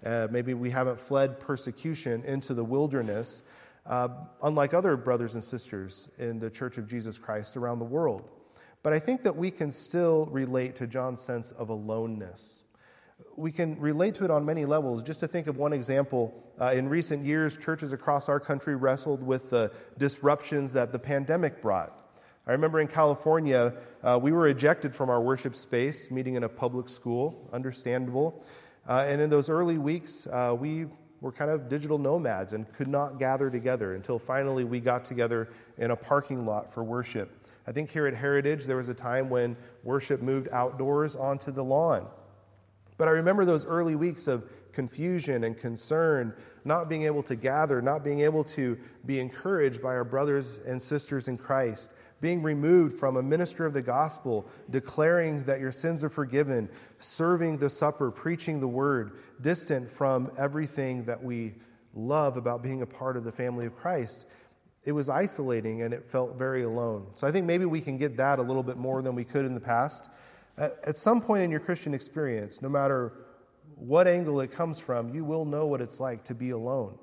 Uh, 0.05 0.27
maybe 0.31 0.53
we 0.53 0.69
haven't 0.69 0.99
fled 0.99 1.39
persecution 1.39 2.23
into 2.23 2.53
the 2.53 2.63
wilderness 2.63 3.41
uh, 3.85 4.09
unlike 4.43 4.73
other 4.73 4.95
brothers 4.95 5.33
and 5.33 5.43
sisters 5.43 6.09
in 6.17 6.39
the 6.39 6.49
Church 6.49 6.77
of 6.77 6.87
Jesus 6.87 7.17
Christ 7.17 7.57
around 7.57 7.79
the 7.79 7.85
world. 7.85 8.29
But 8.83 8.93
I 8.93 8.99
think 8.99 9.23
that 9.23 9.35
we 9.35 9.51
can 9.51 9.71
still 9.71 10.25
relate 10.27 10.75
to 10.77 10.87
John's 10.87 11.21
sense 11.21 11.51
of 11.51 11.69
aloneness. 11.69 12.63
We 13.35 13.51
can 13.51 13.79
relate 13.79 14.15
to 14.15 14.25
it 14.25 14.31
on 14.31 14.45
many 14.45 14.65
levels. 14.65 15.03
Just 15.03 15.19
to 15.19 15.27
think 15.27 15.47
of 15.47 15.57
one 15.57 15.73
example, 15.73 16.33
uh, 16.59 16.71
in 16.71 16.89
recent 16.89 17.25
years, 17.25 17.57
churches 17.57 17.93
across 17.93 18.27
our 18.27 18.39
country 18.39 18.75
wrestled 18.75 19.21
with 19.21 19.49
the 19.49 19.71
disruptions 19.97 20.73
that 20.73 20.91
the 20.91 20.99
pandemic 20.99 21.61
brought. 21.61 21.95
I 22.47 22.53
remember 22.53 22.79
in 22.79 22.87
California, 22.87 23.73
uh, 24.03 24.19
we 24.21 24.31
were 24.31 24.47
ejected 24.47 24.95
from 24.95 25.09
our 25.11 25.21
worship 25.21 25.55
space, 25.55 26.09
meeting 26.09 26.35
in 26.35 26.43
a 26.43 26.49
public 26.49 26.89
school, 26.89 27.47
understandable. 27.53 28.43
Uh, 28.87 29.05
and 29.07 29.21
in 29.21 29.29
those 29.29 29.47
early 29.49 29.77
weeks, 29.77 30.25
uh, 30.25 30.55
we 30.57 30.87
were 31.21 31.31
kind 31.31 31.51
of 31.51 31.69
digital 31.69 31.99
nomads 31.99 32.53
and 32.53 32.71
could 32.73 32.87
not 32.87 33.19
gather 33.19 33.51
together 33.51 33.93
until 33.93 34.17
finally 34.17 34.63
we 34.63 34.79
got 34.79 35.05
together 35.05 35.49
in 35.77 35.91
a 35.91 35.95
parking 35.95 36.43
lot 36.45 36.73
for 36.73 36.83
worship. 36.83 37.47
I 37.67 37.71
think 37.71 37.91
here 37.91 38.07
at 38.07 38.15
Heritage, 38.15 38.65
there 38.65 38.77
was 38.77 38.89
a 38.89 38.93
time 38.93 39.29
when 39.29 39.55
worship 39.83 40.23
moved 40.23 40.49
outdoors 40.51 41.15
onto 41.15 41.51
the 41.51 41.63
lawn. 41.63 42.07
But 42.97 43.07
I 43.07 43.11
remember 43.11 43.45
those 43.45 43.67
early 43.67 43.95
weeks 43.95 44.27
of 44.27 44.49
confusion 44.73 45.43
and 45.43 45.55
concern, 45.55 46.33
not 46.65 46.89
being 46.89 47.03
able 47.03 47.21
to 47.23 47.35
gather, 47.35 47.83
not 47.83 48.03
being 48.03 48.21
able 48.21 48.43
to 48.45 48.79
be 49.05 49.19
encouraged 49.19 49.81
by 49.81 49.89
our 49.89 50.03
brothers 50.03 50.59
and 50.65 50.81
sisters 50.81 51.27
in 51.27 51.37
Christ. 51.37 51.91
Being 52.21 52.43
removed 52.43 52.97
from 52.97 53.17
a 53.17 53.23
minister 53.23 53.65
of 53.65 53.73
the 53.73 53.81
gospel, 53.81 54.47
declaring 54.69 55.43
that 55.45 55.59
your 55.59 55.71
sins 55.71 56.03
are 56.03 56.09
forgiven, 56.09 56.69
serving 56.99 57.57
the 57.57 57.69
supper, 57.69 58.11
preaching 58.11 58.59
the 58.59 58.67
word, 58.67 59.17
distant 59.41 59.91
from 59.91 60.31
everything 60.37 61.03
that 61.05 61.21
we 61.21 61.55
love 61.95 62.37
about 62.37 62.61
being 62.61 62.83
a 62.83 62.85
part 62.85 63.17
of 63.17 63.23
the 63.23 63.31
family 63.31 63.65
of 63.65 63.75
Christ. 63.75 64.27
It 64.83 64.91
was 64.91 65.09
isolating 65.09 65.81
and 65.81 65.93
it 65.93 66.09
felt 66.09 66.37
very 66.37 66.63
alone. 66.63 67.07
So 67.15 67.27
I 67.27 67.31
think 67.31 67.45
maybe 67.45 67.65
we 67.65 67.81
can 67.81 67.97
get 67.97 68.15
that 68.17 68.39
a 68.39 68.41
little 68.41 68.63
bit 68.63 68.77
more 68.77 69.01
than 69.01 69.15
we 69.15 69.23
could 69.23 69.45
in 69.45 69.53
the 69.53 69.59
past. 69.59 70.07
At 70.57 70.95
some 70.95 71.21
point 71.21 71.43
in 71.43 71.49
your 71.49 71.59
Christian 71.59 71.93
experience, 71.93 72.61
no 72.61 72.69
matter 72.69 73.13
what 73.75 74.07
angle 74.07 74.41
it 74.41 74.51
comes 74.51 74.79
from, 74.79 75.13
you 75.13 75.25
will 75.25 75.43
know 75.43 75.65
what 75.65 75.81
it's 75.81 75.99
like 75.99 76.23
to 76.25 76.35
be 76.35 76.51
alone. 76.51 76.97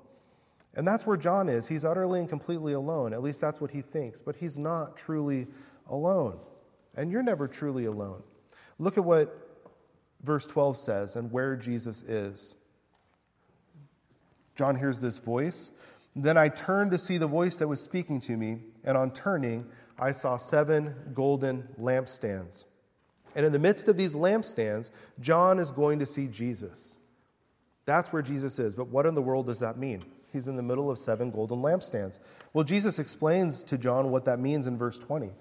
And 0.75 0.87
that's 0.87 1.07
where 1.07 1.17
John 1.17 1.49
is. 1.49 1.67
He's 1.67 1.85
utterly 1.85 2.21
and 2.21 2.29
completely 2.29 2.73
alone. 2.73 3.13
At 3.13 3.23
least 3.23 3.41
that's 3.41 3.61
what 3.61 3.71
he 3.71 3.83
thinks. 3.83 4.23
But 4.23 4.37
he's 4.37 4.59
not 4.59 4.97
truly 4.97 5.47
alone. 5.89 6.39
And 6.95 7.11
you're 7.11 7.23
never 7.23 7.49
truly 7.49 7.87
alone. 7.87 8.23
Look 8.79 8.97
at 8.99 9.05
what 9.05 9.49
verse 10.23 10.47
12 10.47 10.77
says 10.77 11.17
and 11.17 11.33
where 11.33 11.57
Jesus 11.57 12.03
is. 12.03 12.55
John 14.55 14.77
hears 14.77 15.01
this 15.01 15.19
voice. 15.19 15.71
Then 16.17 16.37
I 16.37 16.49
turned 16.49 16.91
to 16.91 16.99
see 16.99 17.17
the 17.17 17.27
voice 17.27 17.57
that 17.59 17.69
was 17.69 17.81
speaking 17.81 18.19
to 18.21 18.37
me, 18.37 18.59
and 18.83 18.97
on 18.97 19.13
turning, 19.13 19.67
I 19.99 20.11
saw 20.11 20.37
seven 20.37 20.95
golden 21.15 21.69
lampstands. 21.81 22.65
And 23.37 23.47
in 23.47 23.53
the 23.53 23.59
midst 23.59 23.87
of 23.87 23.97
these 23.97 24.15
lampstands, 24.17 24.91
John 25.21 25.61
is 25.61 25.71
going 25.71 26.01
to 26.01 26.07
see 26.07 26.27
Jesus. 26.27 26.99
That's 27.85 28.13
where 28.13 28.23
Jesus 28.23 28.59
is. 28.59 28.75
But 28.75 28.89
what 28.89 29.07
in 29.07 29.15
the 29.15 29.23
world 29.23 29.47
does 29.47 29.61
that 29.61 29.79
mean? 29.79 30.03
He's 30.33 30.49
in 30.49 30.57
the 30.57 30.63
middle 30.63 30.91
of 30.91 30.99
seven 30.99 31.31
golden 31.31 31.59
lampstands. 31.59 32.19
Well, 32.53 32.65
Jesus 32.65 32.99
explains 32.99 33.63
to 33.65 33.79
John 33.79 34.11
what 34.11 34.25
that 34.25 34.41
means 34.41 34.67
in 34.67 34.77
verse 34.77 34.99
20. 34.99 35.33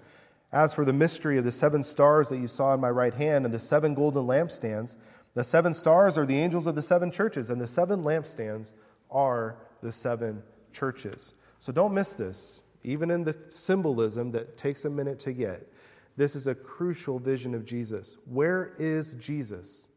As 0.50 0.72
for 0.72 0.84
the 0.84 0.92
mystery 0.92 1.36
of 1.36 1.44
the 1.44 1.52
seven 1.52 1.82
stars 1.84 2.30
that 2.30 2.38
you 2.38 2.48
saw 2.48 2.72
in 2.72 2.80
my 2.80 2.90
right 2.90 3.12
hand 3.12 3.44
and 3.44 3.52
the 3.52 3.60
seven 3.60 3.94
golden 3.94 4.26
lampstands, 4.26 4.96
the 5.34 5.44
seven 5.44 5.74
stars 5.74 6.16
are 6.16 6.24
the 6.24 6.38
angels 6.38 6.66
of 6.66 6.74
the 6.74 6.82
seven 6.82 7.10
churches, 7.10 7.50
and 7.50 7.60
the 7.60 7.68
seven 7.68 8.02
lampstands 8.02 8.72
are 9.10 9.56
the 9.82 9.92
seven 9.92 10.42
churches. 10.72 11.34
So 11.60 11.70
don't 11.70 11.92
miss 11.92 12.14
this, 12.14 12.62
even 12.82 13.10
in 13.10 13.24
the 13.24 13.36
symbolism 13.46 14.32
that 14.32 14.56
takes 14.56 14.84
a 14.84 14.90
minute 14.90 15.18
to 15.20 15.32
get. 15.32 15.70
This 16.16 16.34
is 16.34 16.46
a 16.46 16.54
crucial 16.54 17.18
vision 17.18 17.54
of 17.54 17.64
Jesus. 17.64 18.16
Where 18.24 18.72
is 18.78 19.12
Jesus? 19.12 19.88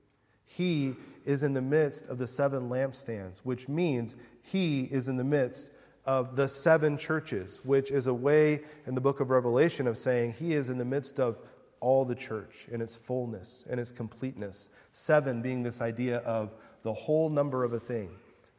He 0.58 0.96
is 1.26 1.44
in 1.44 1.54
the 1.54 1.62
midst 1.62 2.08
of 2.08 2.18
the 2.18 2.28
seven 2.28 2.70
lampstands, 2.70 3.40
which 3.40 3.70
means 3.70 4.16
he 4.42 4.84
is 4.84 5.08
in 5.08 5.16
the 5.16 5.24
midst 5.24 5.70
of 6.06 6.36
the 6.36 6.48
seven 6.48 6.98
churches, 6.98 7.62
which 7.64 7.90
is 7.90 8.08
a 8.08 8.14
way 8.14 8.62
in 8.86 8.94
the 8.94 9.02
book 9.02 9.22
of 9.22 9.30
Revelation 9.30 9.88
of 9.88 9.98
saying 9.98 10.34
he 10.34 10.54
is 10.54 10.68
in 10.68 10.78
the 10.78 10.84
midst 10.84 11.22
of 11.22 11.38
all 11.80 12.04
the 12.04 12.16
church 12.16 12.68
in 12.70 12.82
its 12.82 12.98
fullness 12.98 13.64
and 13.70 13.80
its 13.80 13.92
completeness. 13.92 14.70
Seven 14.92 15.42
being 15.42 15.64
this 15.64 15.80
idea 15.80 16.18
of 16.18 16.54
the 16.84 16.94
whole 16.94 17.30
number 17.30 17.64
of 17.64 17.72
a 17.72 17.80
thing. 17.80 18.10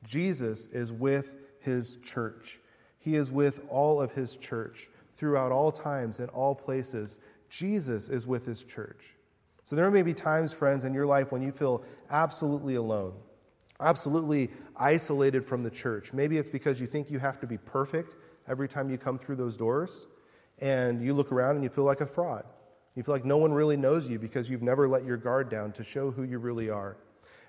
Jesus 0.02 0.66
is 0.66 0.92
with 0.92 1.34
his 1.60 1.96
church. 1.96 2.58
He 3.00 3.16
is 3.16 3.30
with 3.30 3.60
all 3.68 4.00
of 4.00 4.12
his 4.12 4.36
church 4.36 4.88
throughout 5.14 5.52
all 5.52 5.70
times 5.70 6.20
and 6.20 6.30
all 6.30 6.54
places 6.54 7.18
Jesus 7.50 8.08
is 8.08 8.26
with 8.26 8.46
his 8.46 8.64
church. 8.64 9.14
So 9.64 9.76
there 9.76 9.90
may 9.90 10.02
be 10.02 10.14
times, 10.14 10.52
friends, 10.52 10.84
in 10.84 10.92
your 10.92 11.06
life 11.06 11.32
when 11.32 11.42
you 11.42 11.52
feel 11.52 11.84
absolutely 12.10 12.74
alone, 12.74 13.14
absolutely 13.80 14.50
isolated 14.76 15.44
from 15.44 15.62
the 15.62 15.70
church. 15.70 16.12
Maybe 16.12 16.36
it's 16.36 16.50
because 16.50 16.80
you 16.80 16.86
think 16.86 17.10
you 17.10 17.18
have 17.18 17.38
to 17.40 17.46
be 17.46 17.58
perfect 17.58 18.16
every 18.48 18.68
time 18.68 18.90
you 18.90 18.98
come 18.98 19.18
through 19.18 19.36
those 19.36 19.56
doors, 19.56 20.06
and 20.58 21.02
you 21.02 21.14
look 21.14 21.30
around 21.30 21.54
and 21.54 21.64
you 21.64 21.70
feel 21.70 21.84
like 21.84 22.00
a 22.00 22.06
fraud. 22.06 22.44
You 22.94 23.02
feel 23.02 23.14
like 23.14 23.24
no 23.24 23.38
one 23.38 23.52
really 23.52 23.76
knows 23.76 24.08
you 24.08 24.18
because 24.18 24.50
you've 24.50 24.62
never 24.62 24.88
let 24.88 25.04
your 25.04 25.16
guard 25.16 25.48
down 25.48 25.72
to 25.72 25.84
show 25.84 26.10
who 26.10 26.24
you 26.24 26.38
really 26.38 26.68
are. 26.68 26.96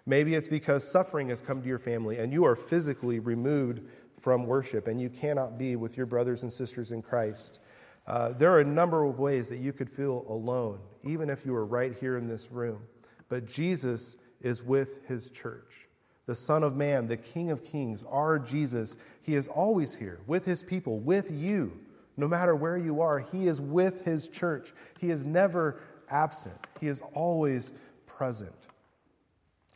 Maybe 0.05 0.35
it's 0.35 0.47
because 0.47 0.89
suffering 0.89 1.29
has 1.29 1.41
come 1.41 1.61
to 1.61 1.67
your 1.67 1.79
family 1.79 2.19
and 2.19 2.31
you 2.31 2.45
are 2.45 2.55
physically 2.55 3.19
removed 3.19 3.81
from 4.19 4.45
worship 4.45 4.87
and 4.87 5.01
you 5.01 5.09
cannot 5.09 5.57
be 5.57 5.75
with 5.75 5.97
your 5.97 6.05
brothers 6.05 6.43
and 6.43 6.51
sisters 6.51 6.91
in 6.91 7.01
Christ. 7.01 7.59
Uh, 8.05 8.33
there 8.33 8.51
are 8.51 8.59
a 8.59 8.65
number 8.65 9.03
of 9.03 9.19
ways 9.19 9.49
that 9.49 9.59
you 9.59 9.71
could 9.71 9.89
feel 9.89 10.25
alone, 10.27 10.79
even 11.03 11.29
if 11.29 11.45
you 11.45 11.53
were 11.53 11.65
right 11.65 11.95
here 11.99 12.17
in 12.17 12.27
this 12.27 12.51
room. 12.51 12.81
But 13.29 13.45
Jesus 13.45 14.17
is 14.41 14.61
with 14.61 15.07
his 15.07 15.29
church. 15.29 15.87
The 16.25 16.35
Son 16.35 16.63
of 16.63 16.75
Man, 16.75 17.07
the 17.07 17.17
King 17.17 17.51
of 17.51 17.63
Kings, 17.63 18.03
our 18.03 18.39
Jesus, 18.39 18.95
he 19.21 19.35
is 19.35 19.47
always 19.47 19.95
here 19.95 20.19
with 20.27 20.45
his 20.45 20.63
people, 20.63 20.99
with 20.99 21.31
you. 21.31 21.79
No 22.15 22.27
matter 22.27 22.55
where 22.55 22.77
you 22.77 23.01
are, 23.01 23.19
he 23.19 23.47
is 23.47 23.59
with 23.59 24.05
his 24.05 24.27
church. 24.27 24.71
He 24.99 25.09
is 25.09 25.25
never 25.25 25.81
absent, 26.09 26.55
he 26.79 26.87
is 26.87 27.01
always 27.13 27.71
present. 28.05 28.53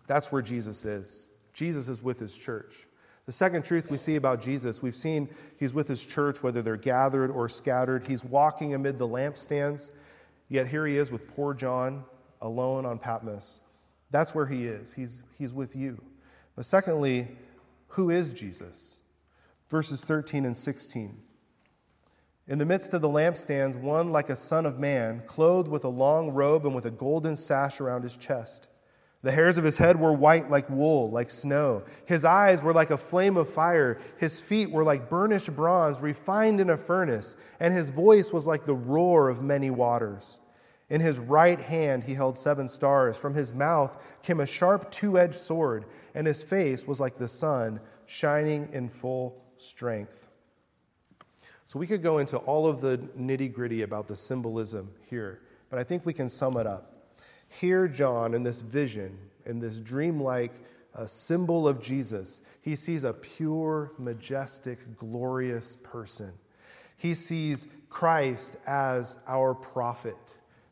That's 0.05 0.31
where 0.31 0.41
Jesus 0.41 0.86
is. 0.86 1.27
Jesus 1.53 1.89
is 1.89 2.01
with 2.01 2.19
his 2.19 2.38
church. 2.38 2.87
The 3.27 3.34
second 3.34 3.65
truth 3.65 3.91
we 3.91 3.98
see 3.98 4.15
about 4.15 4.41
Jesus, 4.41 4.81
we've 4.81 4.96
seen 4.96 5.27
he's 5.57 5.74
with 5.74 5.89
his 5.89 6.05
church, 6.05 6.41
whether 6.41 6.62
they're 6.62 6.77
gathered 6.77 7.29
or 7.29 7.50
scattered. 7.50 8.07
He's 8.07 8.24
walking 8.24 8.74
amid 8.74 8.98
the 8.98 9.07
lampstands, 9.07 9.91
yet 10.48 10.67
here 10.67 10.88
he 10.88 10.98
is 10.98 11.12
with 11.12 11.27
poor 11.27 11.53
John 11.53 12.05
alone 12.41 12.86
on 12.86 13.00
Patmos. 13.00 13.60
That's 14.12 14.34
where 14.34 14.46
he 14.46 14.65
is. 14.65 14.93
He's, 14.93 15.24
he's 15.38 15.53
with 15.53 15.75
you. 15.75 16.01
But 16.55 16.65
secondly, 16.65 17.27
who 17.89 18.10
is 18.10 18.31
Jesus? 18.31 19.01
Verses 19.69 20.05
13 20.05 20.46
and 20.46 20.55
16. 20.55 21.17
In 22.48 22.60
the 22.60 22.65
midst 22.65 22.93
of 22.93 23.01
the 23.01 23.10
lampstands, 23.10 23.75
one 23.75 24.13
like 24.13 24.29
a 24.29 24.38
son 24.38 24.65
of 24.65 24.79
man, 24.79 25.22
clothed 25.27 25.67
with 25.67 25.84
a 25.84 25.89
long 25.89 26.31
robe 26.31 26.65
and 26.65 26.74
with 26.74 26.86
a 26.86 26.91
golden 26.91 27.36
sash 27.36 27.81
around 27.81 28.03
his 28.03 28.15
chest. 28.15 28.69
The 29.27 29.34
hairs 29.34 29.57
of 29.57 29.65
his 29.65 29.75
head 29.75 30.00
were 30.00 30.13
white 30.13 30.50
like 30.50 30.69
wool, 30.69 31.12
like 31.12 31.31
snow. 31.31 31.84
His 32.05 32.24
eyes 32.24 32.63
were 32.63 32.72
like 32.72 32.91
a 32.91 32.98
flame 32.98 33.36
of 33.36 33.50
fire. 33.50 34.00
His 34.15 34.39
feet 34.39 34.72
were 34.72 34.86
like 34.86 35.10
burnished 35.10 35.53
bronze, 35.53 36.00
refined 36.00 36.62
in 36.62 36.69
a 36.69 36.77
furnace. 36.77 37.36
And 37.60 37.74
his 37.74 37.89
voice 37.89 38.31
was 38.31 38.48
like 38.48 38.63
the 38.63 38.74
roar 38.74 39.27
of 39.27 39.43
many 39.43 39.69
waters. 39.69 40.39
In 40.89 41.01
his 41.01 41.19
right 41.19 41.60
hand 41.60 42.05
he 42.05 42.13
held 42.13 42.38
seven 42.38 42.69
stars. 42.69 43.17
From 43.17 43.34
his 43.34 43.53
mouth 43.53 44.01
came 44.24 44.39
a 44.39 44.46
sharp 44.46 44.89
two 44.91 45.19
edged 45.19 45.36
sword, 45.36 45.84
and 46.15 46.25
his 46.25 46.41
face 46.41 46.88
was 46.88 47.01
like 47.01 47.17
the 47.17 47.27
sun, 47.27 47.81
shining 48.05 48.69
in 48.72 48.88
full 48.88 49.43
strength. 49.57 50.29
So 51.65 51.79
we 51.79 51.88
could 51.88 52.01
go 52.01 52.19
into 52.19 52.38
all 52.38 52.65
of 52.65 52.79
the 52.79 52.98
nitty 53.19 53.51
gritty 53.51 53.81
about 53.81 54.07
the 54.07 54.15
symbolism 54.15 54.89
here, 55.10 55.41
but 55.69 55.79
I 55.79 55.84
think 55.84 56.05
we 56.05 56.13
can 56.13 56.29
sum 56.29 56.55
it 56.55 56.65
up. 56.65 56.97
Here, 57.50 57.88
John, 57.88 58.34
in 58.34 58.44
this 58.44 58.62
vision, 58.62 59.18
in 59.46 59.60
this 59.60 59.80
dreamlike 59.80 60.54
uh, 60.94 61.06
symbol 61.06 61.68
of 61.68 61.82
Jesus, 61.82 62.42
he 62.62 62.75
sees 62.75 63.04
a 63.04 63.13
pure, 63.13 63.94
majestic, 63.98 64.98
glorious 64.98 65.77
person. 65.84 66.34
He 66.98 67.13
sees 67.13 67.68
Christ 67.89 68.58
as 68.66 69.18
our 69.27 69.54
prophet, 69.54 70.18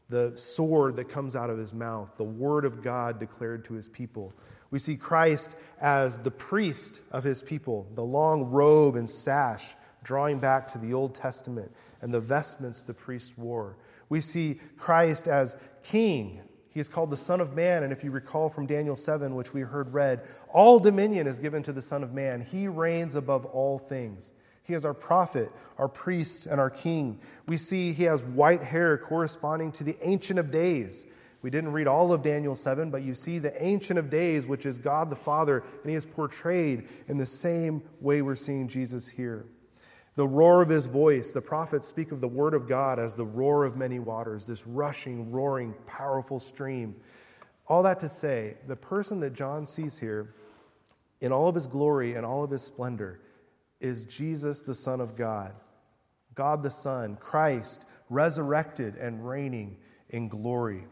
the 0.09 0.33
sword 0.35 0.95
that 0.97 1.09
comes 1.09 1.35
out 1.35 1.49
of 1.49 1.57
his 1.57 1.73
mouth, 1.73 2.09
the 2.17 2.23
word 2.23 2.65
of 2.65 2.83
God 2.83 3.19
declared 3.19 3.63
to 3.65 3.73
his 3.73 3.87
people. 3.87 4.33
We 4.71 4.79
see 4.79 4.95
Christ 4.95 5.55
as 5.79 6.19
the 6.19 6.31
priest 6.31 7.01
of 7.11 7.23
his 7.23 7.41
people, 7.41 7.87
the 7.93 8.03
long 8.03 8.45
robe 8.45 8.95
and 8.95 9.09
sash 9.09 9.75
drawing 10.03 10.39
back 10.39 10.67
to 10.69 10.77
the 10.77 10.93
Old 10.93 11.15
Testament 11.15 11.71
and 12.01 12.13
the 12.13 12.19
vestments 12.19 12.83
the 12.83 12.93
priest 12.93 13.37
wore. 13.37 13.77
We 14.09 14.21
see 14.21 14.59
Christ 14.77 15.27
as 15.27 15.55
king 15.83 16.41
he 16.75 16.81
is 16.81 16.89
called 16.89 17.09
the 17.09 17.15
Son 17.15 17.39
of 17.39 17.55
Man, 17.55 17.83
and 17.83 17.93
if 17.93 18.03
you 18.03 18.11
recall 18.11 18.49
from 18.49 18.65
Daniel 18.65 18.97
7, 18.97 19.33
which 19.33 19.53
we 19.53 19.61
heard 19.61 19.93
read, 19.93 20.27
all 20.49 20.77
dominion 20.77 21.25
is 21.25 21.39
given 21.39 21.63
to 21.63 21.71
the 21.71 21.81
Son 21.81 22.03
of 22.03 22.13
Man. 22.13 22.41
He 22.41 22.67
reigns 22.67 23.15
above 23.15 23.45
all 23.45 23.79
things. 23.79 24.33
He 24.61 24.73
is 24.73 24.83
our 24.83 24.93
prophet, 24.93 25.53
our 25.77 25.87
priest, 25.87 26.47
and 26.47 26.59
our 26.59 26.69
king. 26.69 27.17
We 27.47 27.55
see 27.55 27.93
he 27.93 28.03
has 28.03 28.23
white 28.23 28.61
hair 28.61 28.97
corresponding 28.97 29.71
to 29.71 29.85
the 29.85 29.95
Ancient 30.01 30.37
of 30.37 30.51
Days. 30.51 31.05
We 31.41 31.49
didn't 31.49 31.71
read 31.71 31.87
all 31.87 32.11
of 32.11 32.21
Daniel 32.21 32.57
7, 32.57 32.91
but 32.91 33.03
you 33.03 33.15
see 33.15 33.39
the 33.39 33.63
Ancient 33.63 33.97
of 33.97 34.09
Days, 34.09 34.45
which 34.45 34.65
is 34.65 34.77
God 34.77 35.09
the 35.09 35.15
Father, 35.15 35.63
and 35.81 35.89
he 35.89 35.95
is 35.95 36.05
portrayed 36.05 36.89
in 37.07 37.17
the 37.17 37.25
same 37.25 37.83
way 38.01 38.21
we're 38.21 38.35
seeing 38.35 38.67
Jesus 38.67 39.07
here. 39.07 39.45
The 40.15 40.27
roar 40.27 40.61
of 40.61 40.69
his 40.69 40.85
voice, 40.85 41.33
the 41.33 41.41
prophets 41.41 41.87
speak 41.87 42.13
of 42.13 42.21
the 42.21 42.27
word 42.27 42.53
of 42.53 42.69
God 42.69 42.99
as 42.99 43.15
the 43.15 43.25
roar 43.25 43.65
of 43.65 43.75
many 43.75 43.99
waters, 43.99 44.47
this 44.47 44.65
rushing, 44.65 45.29
roaring, 45.29 45.73
powerful 45.85 46.39
stream. 46.39 46.95
All 47.67 47.83
that 47.83 47.99
to 47.99 48.07
say, 48.07 48.55
the 48.65 48.77
person 48.77 49.19
that 49.19 49.33
John 49.33 49.65
sees 49.65 49.99
here, 49.99 50.33
in 51.19 51.33
all 51.33 51.49
of 51.49 51.55
his 51.55 51.67
glory 51.67 52.13
and 52.13 52.25
all 52.25 52.43
of 52.43 52.51
his 52.51 52.63
splendor, 52.63 53.19
is 53.81 54.05
Jesus, 54.05 54.61
the 54.61 54.73
Son 54.73 55.01
of 55.01 55.17
God. 55.17 55.53
God 56.33 56.63
the 56.63 56.71
Son, 56.71 57.17
Christ, 57.19 57.85
resurrected 58.09 58.95
and 58.95 59.27
reigning 59.27 59.75
in 60.09 60.29
glory. 60.29 60.85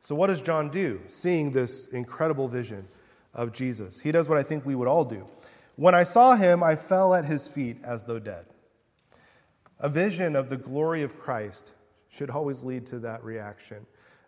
So, 0.00 0.14
what 0.14 0.26
does 0.26 0.40
John 0.40 0.70
do, 0.70 1.00
seeing 1.06 1.50
this 1.50 1.86
incredible 1.86 2.48
vision 2.48 2.86
of 3.32 3.52
Jesus? 3.52 4.00
He 4.00 4.12
does 4.12 4.28
what 4.28 4.38
I 4.38 4.42
think 4.42 4.66
we 4.66 4.74
would 4.74 4.88
all 4.88 5.04
do. 5.04 5.26
When 5.76 5.94
I 5.94 6.02
saw 6.02 6.36
him, 6.36 6.62
I 6.62 6.76
fell 6.76 7.14
at 7.14 7.24
his 7.24 7.48
feet 7.48 7.78
as 7.84 8.04
though 8.04 8.18
dead. 8.18 8.46
A 9.78 9.88
vision 9.88 10.36
of 10.36 10.48
the 10.48 10.56
glory 10.56 11.02
of 11.02 11.18
Christ 11.18 11.72
should 12.08 12.30
always 12.30 12.64
lead 12.64 12.86
to 12.86 12.98
that 13.00 13.22
reaction. 13.22 13.86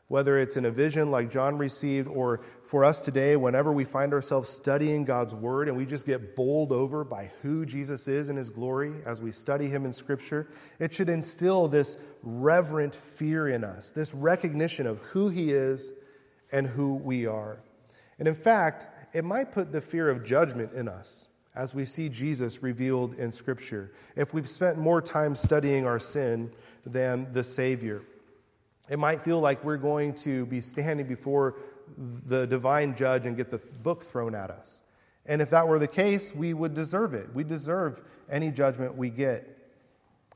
Whether 0.08 0.38
it's 0.38 0.56
in 0.56 0.64
a 0.64 0.70
vision 0.70 1.10
like 1.10 1.30
John 1.30 1.58
received, 1.58 2.08
or 2.08 2.40
for 2.64 2.84
us 2.84 2.98
today, 2.98 3.36
whenever 3.36 3.72
we 3.72 3.84
find 3.84 4.14
ourselves 4.14 4.48
studying 4.48 5.04
God's 5.04 5.34
Word 5.34 5.68
and 5.68 5.76
we 5.76 5.84
just 5.84 6.06
get 6.06 6.34
bowled 6.34 6.72
over 6.72 7.04
by 7.04 7.30
who 7.42 7.66
Jesus 7.66 8.08
is 8.08 8.30
in 8.30 8.36
His 8.36 8.48
glory 8.48 8.94
as 9.04 9.20
we 9.20 9.32
study 9.32 9.68
Him 9.68 9.84
in 9.84 9.92
Scripture, 9.92 10.48
it 10.78 10.94
should 10.94 11.10
instill 11.10 11.68
this 11.68 11.98
reverent 12.22 12.94
fear 12.94 13.48
in 13.48 13.64
us, 13.64 13.90
this 13.90 14.14
recognition 14.14 14.86
of 14.86 14.98
who 14.98 15.28
He 15.28 15.50
is 15.50 15.92
and 16.52 16.66
who 16.66 16.94
we 16.94 17.26
are. 17.26 17.62
And 18.18 18.26
in 18.26 18.34
fact, 18.34 18.88
it 19.14 19.24
might 19.24 19.52
put 19.52 19.72
the 19.72 19.80
fear 19.80 20.08
of 20.08 20.24
judgment 20.24 20.72
in 20.72 20.88
us 20.88 21.27
as 21.58 21.74
we 21.74 21.84
see 21.84 22.08
Jesus 22.08 22.62
revealed 22.62 23.14
in 23.14 23.32
Scripture 23.32 23.90
if 24.14 24.32
we've 24.32 24.48
spent 24.48 24.78
more 24.78 25.02
time 25.02 25.34
studying 25.34 25.84
our 25.84 25.98
sin 25.98 26.52
than 26.86 27.30
the 27.32 27.42
Savior. 27.42 28.02
It 28.88 28.98
might 29.00 29.22
feel 29.22 29.40
like 29.40 29.62
we're 29.64 29.76
going 29.76 30.14
to 30.14 30.46
be 30.46 30.60
standing 30.60 31.08
before 31.08 31.56
the 32.26 32.46
divine 32.46 32.94
judge 32.94 33.26
and 33.26 33.36
get 33.36 33.50
the 33.50 33.58
book 33.82 34.04
thrown 34.04 34.36
at 34.36 34.50
us. 34.50 34.82
And 35.26 35.42
if 35.42 35.50
that 35.50 35.66
were 35.66 35.80
the 35.80 35.88
case, 35.88 36.32
we 36.32 36.54
would 36.54 36.74
deserve 36.74 37.12
it. 37.12 37.34
We 37.34 37.42
deserve 37.42 38.02
any 38.30 38.52
judgment 38.52 38.96
we 38.96 39.10
get. 39.10 39.58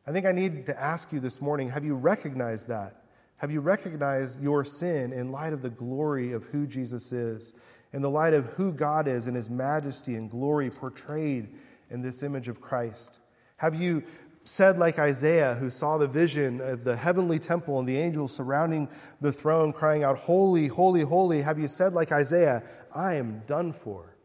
I 0.07 0.11
think 0.11 0.27
I 0.27 0.33
need 0.33 0.67
to 0.67 0.79
ask 0.79 1.13
you 1.13 1.21
this 1.21 1.41
morning 1.41 1.69
have 1.71 1.85
you 1.85 1.95
recognized 1.95 2.67
that? 2.67 3.05
Have 3.37 3.53
you 3.53 3.61
recognized 3.61 4.43
your 4.43 4.65
sin 4.65 5.13
in 5.13 5.31
light 5.31 5.53
of 5.53 5.63
the 5.63 5.71
glory 5.71 6.33
of 6.33 6.45
who 6.47 6.67
Jesus 6.67 7.13
is, 7.13 7.55
in 7.93 8.03
the 8.03 8.11
light 8.11 8.35
of 8.35 8.47
who 8.47 8.73
God 8.73 9.07
is 9.07 9.27
and 9.27 9.37
his 9.37 9.51
majesty 9.51 10.15
and 10.15 10.31
glory 10.31 10.71
portrayed 10.71 11.49
in 11.91 12.03
this 12.03 12.23
image 12.23 12.49
of 12.49 12.61
Christ? 12.61 13.21
Have 13.57 13.75
you 13.75 14.03
said, 14.45 14.79
like 14.79 14.99
Isaiah, 14.99 15.55
who 15.55 15.71
saw 15.71 15.99
the 15.99 16.07
vision 16.07 16.61
of 16.61 16.85
the 16.85 16.97
heavenly 16.97 17.39
temple 17.39 17.79
and 17.79 17.89
the 17.89 17.97
angels 17.97 18.35
surrounding 18.35 18.89
the 19.21 19.33
throne, 19.33 19.73
crying 19.73 20.03
out, 20.03 20.19
Holy, 20.19 20.67
holy, 20.67 21.03
holy, 21.03 21.43
have 21.43 21.59
you 21.59 21.69
said, 21.69 21.93
like 21.93 22.11
Isaiah, 22.11 22.63
I 22.95 23.15
am 23.15 23.43
done 23.47 23.73
for? 23.73 24.17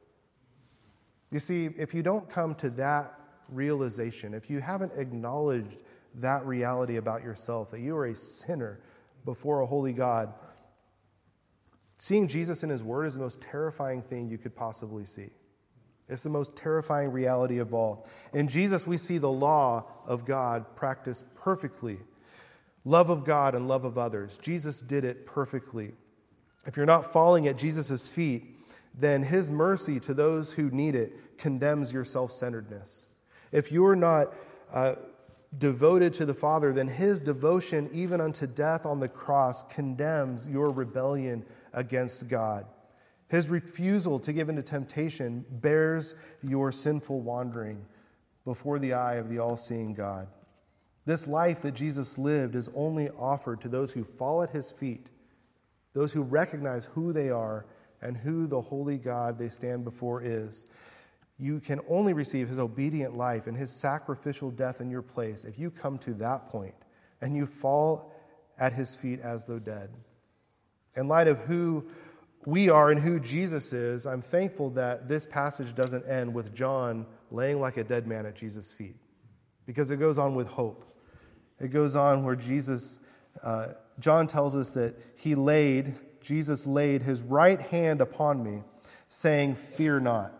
You 1.31 1.39
see, 1.39 1.69
if 1.77 1.93
you 1.93 2.01
don't 2.01 2.29
come 2.29 2.55
to 2.55 2.69
that 2.71 3.19
realization, 3.49 4.33
if 4.33 4.49
you 4.49 4.59
haven't 4.59 4.93
acknowledged 4.95 5.77
that 6.15 6.45
reality 6.45 6.97
about 6.97 7.23
yourself, 7.23 7.69
that 7.71 7.81
you 7.81 7.95
are 7.95 8.07
a 8.07 8.15
sinner 8.15 8.79
before 9.25 9.61
a 9.61 9.65
holy 9.65 9.93
God, 9.93 10.33
seeing 11.97 12.27
Jesus 12.27 12.63
in 12.63 12.69
his 12.69 12.83
word 12.83 13.05
is 13.05 13.15
the 13.15 13.19
most 13.19 13.41
terrifying 13.41 14.01
thing 14.01 14.29
you 14.29 14.37
could 14.37 14.55
possibly 14.55 15.05
see. 15.05 15.29
It's 16.09 16.23
the 16.23 16.29
most 16.29 16.55
terrifying 16.55 17.11
reality 17.11 17.57
of 17.57 17.73
all. 17.73 18.07
In 18.33 18.47
Jesus, 18.47 18.87
we 18.87 18.97
see 18.97 19.17
the 19.17 19.31
law 19.31 19.85
of 20.05 20.25
God 20.25 20.75
practiced 20.75 21.25
perfectly 21.35 21.99
love 22.87 23.09
of 23.09 23.25
God 23.25 23.53
and 23.53 23.67
love 23.67 23.83
of 23.83 23.97
others. 23.97 24.39
Jesus 24.41 24.79
did 24.79 25.03
it 25.03 25.25
perfectly. 25.25 25.91
If 26.65 26.77
you're 26.77 26.85
not 26.85 27.11
falling 27.11 27.47
at 27.47 27.57
Jesus' 27.57 28.07
feet, 28.07 28.55
then 28.97 29.23
his 29.23 29.51
mercy 29.51 29.99
to 29.99 30.13
those 30.13 30.53
who 30.53 30.71
need 30.71 30.95
it 30.95 31.37
condemns 31.37 31.93
your 31.93 32.05
self 32.05 32.31
centeredness. 32.31 33.07
If 33.51 33.71
you're 33.71 33.95
not 33.95 34.33
uh, 34.73 34.95
devoted 35.57 36.13
to 36.15 36.25
the 36.25 36.33
Father, 36.33 36.73
then 36.73 36.87
his 36.87 37.21
devotion, 37.21 37.89
even 37.93 38.21
unto 38.21 38.47
death 38.47 38.85
on 38.85 38.99
the 38.99 39.07
cross, 39.07 39.63
condemns 39.63 40.47
your 40.47 40.69
rebellion 40.69 41.45
against 41.73 42.27
God. 42.27 42.65
His 43.29 43.49
refusal 43.49 44.19
to 44.19 44.33
give 44.33 44.49
into 44.49 44.63
temptation 44.63 45.45
bears 45.49 46.15
your 46.41 46.71
sinful 46.71 47.21
wandering 47.21 47.85
before 48.45 48.79
the 48.79 48.93
eye 48.93 49.15
of 49.15 49.29
the 49.29 49.39
all 49.39 49.57
seeing 49.57 49.93
God. 49.93 50.27
This 51.05 51.27
life 51.27 51.61
that 51.61 51.73
Jesus 51.73 52.17
lived 52.17 52.55
is 52.55 52.69
only 52.75 53.09
offered 53.09 53.61
to 53.61 53.69
those 53.69 53.91
who 53.91 54.03
fall 54.03 54.43
at 54.43 54.49
his 54.49 54.71
feet, 54.71 55.07
those 55.93 56.13
who 56.13 56.21
recognize 56.21 56.85
who 56.85 57.11
they 57.11 57.29
are 57.29 57.65
and 58.01 58.15
who 58.15 58.47
the 58.47 58.61
holy 58.61 58.97
God 58.97 59.37
they 59.37 59.49
stand 59.49 59.83
before 59.83 60.21
is. 60.21 60.65
You 61.39 61.59
can 61.59 61.81
only 61.89 62.13
receive 62.13 62.47
his 62.47 62.59
obedient 62.59 63.15
life 63.15 63.47
and 63.47 63.55
his 63.55 63.71
sacrificial 63.71 64.51
death 64.51 64.81
in 64.81 64.89
your 64.89 65.01
place 65.01 65.43
if 65.43 65.59
you 65.59 65.69
come 65.69 65.97
to 65.99 66.13
that 66.15 66.49
point 66.49 66.75
and 67.21 67.35
you 67.35 67.45
fall 67.45 68.13
at 68.59 68.73
his 68.73 68.95
feet 68.95 69.19
as 69.19 69.45
though 69.45 69.59
dead. 69.59 69.89
In 70.97 71.07
light 71.07 71.27
of 71.27 71.39
who 71.39 71.85
we 72.45 72.69
are 72.69 72.89
and 72.91 72.99
who 72.99 73.19
Jesus 73.19 73.71
is, 73.71 74.05
I'm 74.05 74.21
thankful 74.21 74.71
that 74.71 75.07
this 75.07 75.25
passage 75.25 75.75
doesn't 75.75 76.05
end 76.07 76.33
with 76.33 76.53
John 76.53 77.05
laying 77.29 77.61
like 77.61 77.77
a 77.77 77.83
dead 77.83 78.07
man 78.07 78.25
at 78.25 78.35
Jesus' 78.35 78.73
feet, 78.73 78.95
because 79.65 79.91
it 79.91 79.97
goes 79.97 80.17
on 80.17 80.33
with 80.33 80.47
hope. 80.47 80.83
It 81.59 81.69
goes 81.69 81.95
on 81.95 82.23
where 82.23 82.35
Jesus, 82.35 82.99
uh, 83.43 83.69
John 83.99 84.27
tells 84.27 84.55
us 84.55 84.71
that 84.71 84.95
he 85.15 85.35
laid, 85.35 85.93
Jesus 86.21 86.65
laid 86.65 87.03
his 87.03 87.21
right 87.21 87.61
hand 87.61 88.01
upon 88.01 88.43
me, 88.43 88.63
saying, 89.07 89.55
Fear 89.55 89.99
not. 90.01 90.33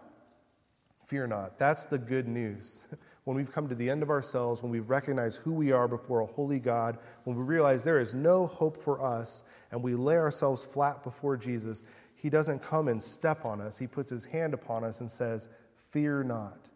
Fear 1.06 1.28
not. 1.28 1.58
That's 1.58 1.86
the 1.86 1.98
good 1.98 2.28
news. 2.28 2.84
When 3.28 3.36
we've 3.36 3.52
come 3.52 3.68
to 3.68 3.76
the 3.76 3.90
end 3.90 4.04
of 4.04 4.10
ourselves, 4.10 4.64
when 4.64 4.72
we've 4.72 4.90
recognized 4.90 5.42
who 5.42 5.52
we 5.52 5.74
are 5.74 5.90
before 5.90 6.22
a 6.22 6.26
holy 6.26 6.60
God, 6.60 6.98
when 7.26 7.36
we 7.36 7.44
realize 7.44 7.84
there 7.84 8.00
is 8.00 8.14
no 8.14 8.48
hope 8.48 8.78
for 8.78 9.04
us, 9.04 9.44
and 9.70 9.84
we 9.84 9.96
lay 9.96 10.16
ourselves 10.16 10.64
flat 10.64 11.04
before 11.04 11.36
Jesus, 11.36 11.84
he 12.16 12.30
doesn't 12.30 12.62
come 12.62 12.88
and 12.88 13.04
step 13.04 13.44
on 13.44 13.60
us. 13.60 13.78
He 13.78 13.86
puts 13.86 14.10
his 14.10 14.24
hand 14.24 14.54
upon 14.54 14.86
us 14.86 15.02
and 15.02 15.12
says, 15.12 15.50
Fear 15.90 16.24
not. 16.24 16.70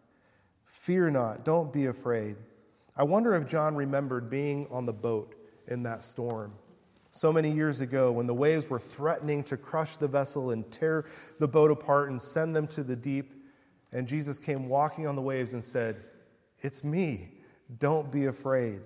Fear 0.66 1.12
not. 1.12 1.42
Don't 1.42 1.72
be 1.72 1.86
afraid. 1.86 2.36
I 2.98 3.04
wonder 3.04 3.32
if 3.32 3.48
John 3.48 3.74
remembered 3.74 4.28
being 4.28 4.66
on 4.70 4.84
the 4.84 4.92
boat 4.92 5.34
in 5.68 5.84
that 5.84 6.04
storm 6.04 6.52
so 7.12 7.32
many 7.32 7.50
years 7.50 7.80
ago 7.80 8.12
when 8.12 8.26
the 8.26 8.34
waves 8.34 8.68
were 8.68 8.78
threatening 8.78 9.42
to 9.44 9.56
crush 9.56 9.96
the 9.96 10.06
vessel 10.06 10.50
and 10.50 10.70
tear 10.70 11.06
the 11.38 11.48
boat 11.48 11.70
apart 11.70 12.10
and 12.10 12.20
send 12.20 12.54
them 12.54 12.66
to 12.66 12.82
the 12.82 12.94
deep. 12.94 13.32
And 13.90 14.06
Jesus 14.06 14.38
came 14.38 14.68
walking 14.68 15.06
on 15.06 15.16
the 15.16 15.22
waves 15.22 15.54
and 15.54 15.64
said, 15.64 16.02
It's 16.62 16.82
me. 16.82 17.28
Don't 17.78 18.10
be 18.10 18.26
afraid. 18.26 18.80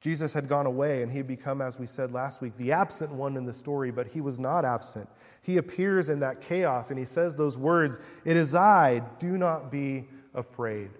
Jesus 0.00 0.32
had 0.32 0.48
gone 0.48 0.66
away 0.66 1.02
and 1.02 1.12
he 1.12 1.18
had 1.18 1.28
become, 1.28 1.62
as 1.62 1.78
we 1.78 1.86
said 1.86 2.12
last 2.12 2.40
week, 2.40 2.56
the 2.56 2.72
absent 2.72 3.12
one 3.12 3.36
in 3.36 3.46
the 3.46 3.54
story, 3.54 3.92
but 3.92 4.08
he 4.08 4.20
was 4.20 4.38
not 4.38 4.64
absent. 4.64 5.08
He 5.42 5.58
appears 5.58 6.08
in 6.08 6.20
that 6.20 6.40
chaos 6.40 6.90
and 6.90 6.98
he 6.98 7.04
says 7.04 7.36
those 7.36 7.56
words 7.56 7.98
It 8.24 8.36
is 8.36 8.54
I, 8.54 9.02
do 9.18 9.38
not 9.38 9.70
be 9.70 10.08
afraid. 10.34 10.90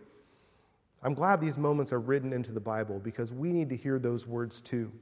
I'm 1.02 1.14
glad 1.14 1.40
these 1.40 1.58
moments 1.58 1.92
are 1.92 1.98
written 1.98 2.32
into 2.32 2.52
the 2.52 2.60
Bible 2.60 3.00
because 3.00 3.32
we 3.32 3.52
need 3.52 3.68
to 3.70 3.76
hear 3.76 3.98
those 3.98 4.24
words 4.26 4.60
too. 4.60 4.92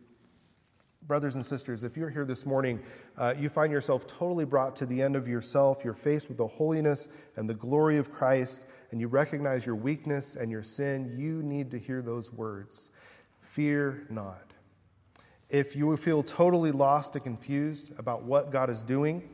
Brothers 1.06 1.34
and 1.34 1.44
sisters, 1.44 1.84
if 1.84 1.94
you're 1.94 2.08
here 2.08 2.24
this 2.24 2.46
morning, 2.46 2.80
uh, 3.18 3.34
you 3.38 3.50
find 3.50 3.70
yourself 3.70 4.06
totally 4.06 4.46
brought 4.46 4.76
to 4.76 4.86
the 4.86 5.02
end 5.02 5.14
of 5.14 5.28
yourself. 5.28 5.82
You're 5.84 5.92
faced 5.92 6.28
with 6.28 6.38
the 6.38 6.46
holiness 6.46 7.10
and 7.36 7.48
the 7.48 7.54
glory 7.54 7.98
of 7.98 8.12
Christ, 8.12 8.64
and 8.90 9.00
you 9.00 9.08
recognize 9.08 9.64
your 9.64 9.74
weakness 9.74 10.34
and 10.36 10.50
your 10.50 10.62
sin. 10.62 11.14
You 11.16 11.42
need 11.42 11.70
to 11.70 11.78
hear 11.78 12.02
those 12.02 12.32
words. 12.32 12.90
Fear 13.40 14.06
not. 14.10 14.52
If 15.48 15.74
you 15.74 15.96
feel 15.96 16.22
totally 16.22 16.72
lost 16.72 17.14
and 17.16 17.24
confused 17.24 17.92
about 17.98 18.22
what 18.22 18.52
God 18.52 18.70
is 18.70 18.82
doing, 18.82 19.28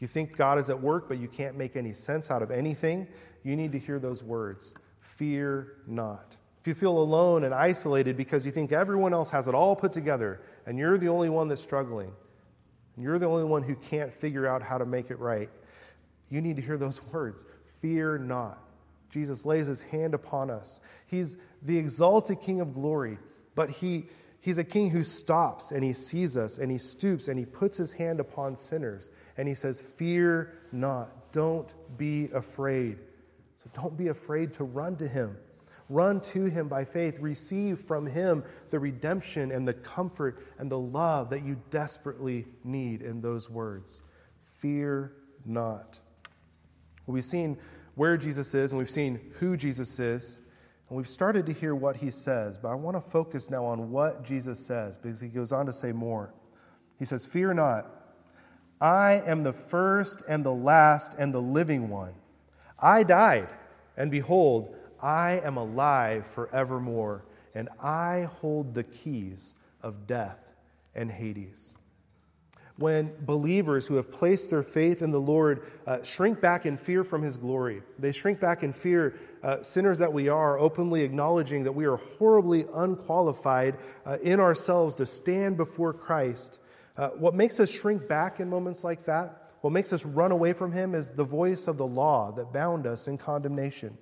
you 0.00 0.08
think 0.08 0.36
God 0.36 0.58
is 0.58 0.70
at 0.70 0.80
work, 0.80 1.08
but 1.08 1.18
you 1.18 1.28
can't 1.28 1.56
make 1.56 1.76
any 1.76 1.92
sense 1.92 2.30
out 2.30 2.42
of 2.42 2.50
anything, 2.50 3.06
you 3.44 3.54
need 3.56 3.72
to 3.72 3.78
hear 3.78 3.98
those 3.98 4.22
words 4.22 4.74
Fear 5.00 5.74
not. 5.86 6.36
If 6.60 6.66
you 6.66 6.74
feel 6.74 6.98
alone 6.98 7.44
and 7.44 7.54
isolated 7.54 8.16
because 8.16 8.44
you 8.44 8.52
think 8.52 8.72
everyone 8.72 9.12
else 9.12 9.30
has 9.30 9.48
it 9.48 9.54
all 9.54 9.76
put 9.76 9.92
together 9.92 10.40
and 10.66 10.78
you're 10.78 10.98
the 10.98 11.08
only 11.08 11.28
one 11.28 11.48
that's 11.48 11.62
struggling, 11.62 12.12
and 12.96 13.04
you're 13.04 13.18
the 13.18 13.26
only 13.26 13.44
one 13.44 13.62
who 13.62 13.74
can't 13.76 14.12
figure 14.12 14.46
out 14.46 14.62
how 14.62 14.78
to 14.78 14.86
make 14.86 15.10
it 15.10 15.18
right, 15.18 15.50
you 16.28 16.40
need 16.40 16.56
to 16.56 16.62
hear 16.62 16.76
those 16.76 17.02
words 17.12 17.46
Fear 17.80 18.18
not. 18.18 18.69
Jesus 19.10 19.44
lays 19.44 19.66
his 19.66 19.80
hand 19.80 20.14
upon 20.14 20.50
us. 20.50 20.80
He's 21.06 21.36
the 21.62 21.76
exalted 21.76 22.40
King 22.40 22.60
of 22.60 22.72
glory 22.72 23.18
but 23.54 23.70
he, 23.70 24.06
he's 24.40 24.58
a 24.58 24.64
king 24.64 24.90
who 24.90 25.02
stops 25.02 25.70
and 25.70 25.82
he 25.82 25.92
sees 25.92 26.36
us 26.36 26.58
and 26.58 26.70
he 26.70 26.78
stoops 26.78 27.28
and 27.28 27.38
he 27.38 27.44
puts 27.44 27.76
his 27.76 27.92
hand 27.92 28.20
upon 28.20 28.56
sinners 28.56 29.10
and 29.36 29.48
he 29.48 29.54
says, 29.54 29.80
Fear 29.80 30.54
not. 30.72 31.32
Don't 31.32 31.74
be 31.96 32.28
afraid. 32.34 32.98
So 33.56 33.70
don't 33.74 33.96
be 33.96 34.08
afraid 34.08 34.52
to 34.54 34.64
run 34.64 34.96
to 34.96 35.06
him. 35.06 35.36
Run 35.88 36.20
to 36.20 36.44
him 36.44 36.68
by 36.68 36.84
faith. 36.84 37.18
Receive 37.18 37.80
from 37.80 38.06
him 38.06 38.44
the 38.70 38.78
redemption 38.78 39.52
and 39.52 39.66
the 39.66 39.74
comfort 39.74 40.46
and 40.58 40.70
the 40.70 40.78
love 40.78 41.30
that 41.30 41.44
you 41.44 41.60
desperately 41.70 42.46
need 42.64 43.02
in 43.02 43.20
those 43.20 43.50
words. 43.50 44.02
Fear 44.58 45.12
not. 45.44 46.00
we've 47.06 47.24
seen 47.24 47.58
where 48.00 48.16
Jesus 48.16 48.54
is 48.54 48.72
and 48.72 48.78
we've 48.78 48.88
seen 48.88 49.20
who 49.40 49.58
Jesus 49.58 50.00
is. 50.00 50.40
And 50.88 50.96
we've 50.96 51.06
started 51.06 51.44
to 51.44 51.52
hear 51.52 51.74
what 51.74 51.98
he 51.98 52.10
says, 52.10 52.56
but 52.56 52.68
I 52.68 52.74
want 52.74 52.96
to 52.96 53.10
focus 53.10 53.50
now 53.50 53.62
on 53.66 53.90
what 53.90 54.24
Jesus 54.24 54.58
says 54.58 54.96
because 54.96 55.20
he 55.20 55.28
goes 55.28 55.52
on 55.52 55.66
to 55.66 55.72
say 55.74 55.92
more. 55.92 56.32
He 56.98 57.04
says, 57.04 57.26
Fear 57.26 57.52
not. 57.52 57.90
I 58.80 59.22
am 59.26 59.42
the 59.42 59.52
first 59.52 60.22
and 60.26 60.42
the 60.42 60.50
last 60.50 61.12
and 61.18 61.34
the 61.34 61.42
living 61.42 61.90
one. 61.90 62.14
I 62.78 63.02
died, 63.02 63.50
and 63.98 64.10
behold, 64.10 64.74
I 65.02 65.42
am 65.44 65.58
alive 65.58 66.26
forevermore, 66.26 67.26
and 67.54 67.68
I 67.82 68.30
hold 68.40 68.72
the 68.72 68.84
keys 68.84 69.56
of 69.82 70.06
death 70.06 70.38
and 70.94 71.10
Hades. 71.10 71.74
When 72.80 73.12
believers 73.26 73.86
who 73.86 73.96
have 73.96 74.10
placed 74.10 74.48
their 74.48 74.62
faith 74.62 75.02
in 75.02 75.10
the 75.10 75.20
Lord 75.20 75.70
uh, 75.86 76.02
shrink 76.02 76.40
back 76.40 76.64
in 76.64 76.78
fear 76.78 77.04
from 77.04 77.20
his 77.20 77.36
glory, 77.36 77.82
they 77.98 78.10
shrink 78.10 78.40
back 78.40 78.62
in 78.62 78.72
fear, 78.72 79.18
uh, 79.42 79.62
sinners 79.62 79.98
that 79.98 80.10
we 80.10 80.30
are, 80.30 80.58
openly 80.58 81.02
acknowledging 81.02 81.62
that 81.64 81.72
we 81.72 81.84
are 81.84 81.96
horribly 81.96 82.64
unqualified 82.72 83.76
uh, 84.06 84.16
in 84.22 84.40
ourselves 84.40 84.94
to 84.94 85.04
stand 85.04 85.58
before 85.58 85.92
Christ. 85.92 86.58
Uh, 86.96 87.10
what 87.10 87.34
makes 87.34 87.60
us 87.60 87.68
shrink 87.68 88.08
back 88.08 88.40
in 88.40 88.48
moments 88.48 88.82
like 88.82 89.04
that, 89.04 89.50
what 89.60 89.74
makes 89.74 89.92
us 89.92 90.06
run 90.06 90.32
away 90.32 90.54
from 90.54 90.72
him, 90.72 90.94
is 90.94 91.10
the 91.10 91.22
voice 91.22 91.68
of 91.68 91.76
the 91.76 91.86
law 91.86 92.32
that 92.32 92.50
bound 92.50 92.86
us 92.86 93.08
in 93.08 93.18
condemnation. 93.18 93.98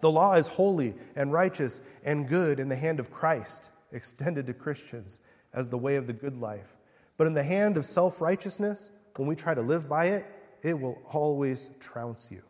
The 0.00 0.10
law 0.10 0.34
is 0.34 0.48
holy 0.48 0.94
and 1.14 1.32
righteous 1.32 1.80
and 2.02 2.28
good 2.28 2.58
in 2.58 2.68
the 2.68 2.74
hand 2.74 2.98
of 2.98 3.12
Christ, 3.12 3.70
extended 3.92 4.48
to 4.48 4.52
Christians 4.52 5.20
as 5.52 5.68
the 5.68 5.78
way 5.78 5.94
of 5.94 6.08
the 6.08 6.12
good 6.12 6.36
life. 6.36 6.74
But 7.16 7.26
in 7.26 7.34
the 7.34 7.42
hand 7.42 7.76
of 7.76 7.86
self 7.86 8.20
righteousness, 8.20 8.90
when 9.16 9.28
we 9.28 9.36
try 9.36 9.54
to 9.54 9.62
live 9.62 9.88
by 9.88 10.06
it, 10.06 10.26
it 10.62 10.78
will 10.78 10.98
always 11.12 11.70
trounce 11.78 12.30
you. 12.30 12.42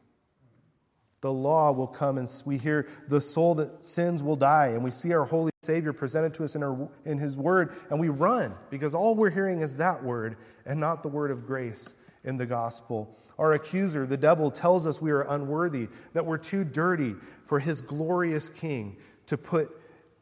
The 1.20 1.33
law 1.33 1.72
will 1.72 1.87
come, 1.87 2.18
and 2.18 2.31
we 2.44 2.59
hear 2.59 2.87
the 3.09 3.20
soul 3.20 3.55
that 3.57 3.83
sins 3.83 4.22
will 4.22 4.37
die, 4.37 4.68
and 4.68 4.85
we 4.85 4.90
see 4.90 5.12
our 5.12 5.24
holy 5.24 5.50
Savior 5.62 5.92
presented 5.92 6.35
to 6.35 6.44
us 6.44 6.55
in, 6.55 6.62
our, 6.62 6.88
in 7.07 7.18
His 7.18 7.37
Word, 7.37 7.74
and 7.90 7.98
we 7.98 8.11
run 8.11 8.55
because 8.70 8.94
all 8.94 9.14
we're 9.14 9.31
hearing 9.31 9.62
is 9.62 9.79
that 9.79 10.05
word 10.05 10.37
and 10.66 10.79
not 10.79 11.03
the 11.03 11.09
word 11.09 11.31
of 11.31 11.46
grace 11.46 11.94
in 12.24 12.37
the 12.37 12.46
gospel. 12.46 13.16
Our 13.38 13.55
accuser, 13.55 14.07
the 14.07 14.16
devil, 14.16 14.50
tells 14.50 14.87
us 14.87 15.00
we 15.00 15.11
are 15.11 15.22
unworthy, 15.22 15.88
that 16.12 16.24
we're 16.24 16.38
too 16.38 16.62
dirty 16.62 17.14
for 17.46 17.59
His 17.59 17.81
glorious 17.81 18.50
King 18.50 18.98
to 19.27 19.38
put 19.38 19.70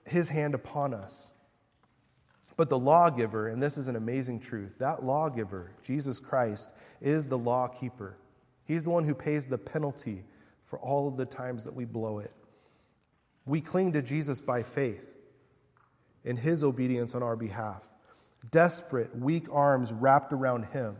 His 0.06 0.28
hand 0.28 0.54
upon 0.54 0.94
us. 0.94 1.31
But 2.56 2.68
the 2.68 2.78
lawgiver, 2.78 3.48
and 3.48 3.62
this 3.62 3.78
is 3.78 3.88
an 3.88 3.96
amazing 3.96 4.40
truth, 4.40 4.78
that 4.78 5.04
lawgiver, 5.04 5.70
Jesus 5.82 6.20
Christ, 6.20 6.70
is 7.00 7.28
the 7.28 7.38
law 7.38 7.68
keeper. 7.68 8.16
He's 8.64 8.84
the 8.84 8.90
one 8.90 9.04
who 9.04 9.14
pays 9.14 9.46
the 9.46 9.58
penalty 9.58 10.24
for 10.66 10.78
all 10.78 11.08
of 11.08 11.16
the 11.16 11.26
times 11.26 11.64
that 11.64 11.74
we 11.74 11.84
blow 11.84 12.18
it. 12.18 12.32
We 13.46 13.60
cling 13.60 13.92
to 13.92 14.02
Jesus 14.02 14.40
by 14.40 14.62
faith 14.62 15.04
in 16.24 16.36
his 16.36 16.62
obedience 16.62 17.14
on 17.14 17.22
our 17.22 17.36
behalf. 17.36 17.82
Desperate, 18.50 19.16
weak 19.16 19.46
arms 19.50 19.92
wrapped 19.92 20.32
around 20.32 20.66
him. 20.66 20.96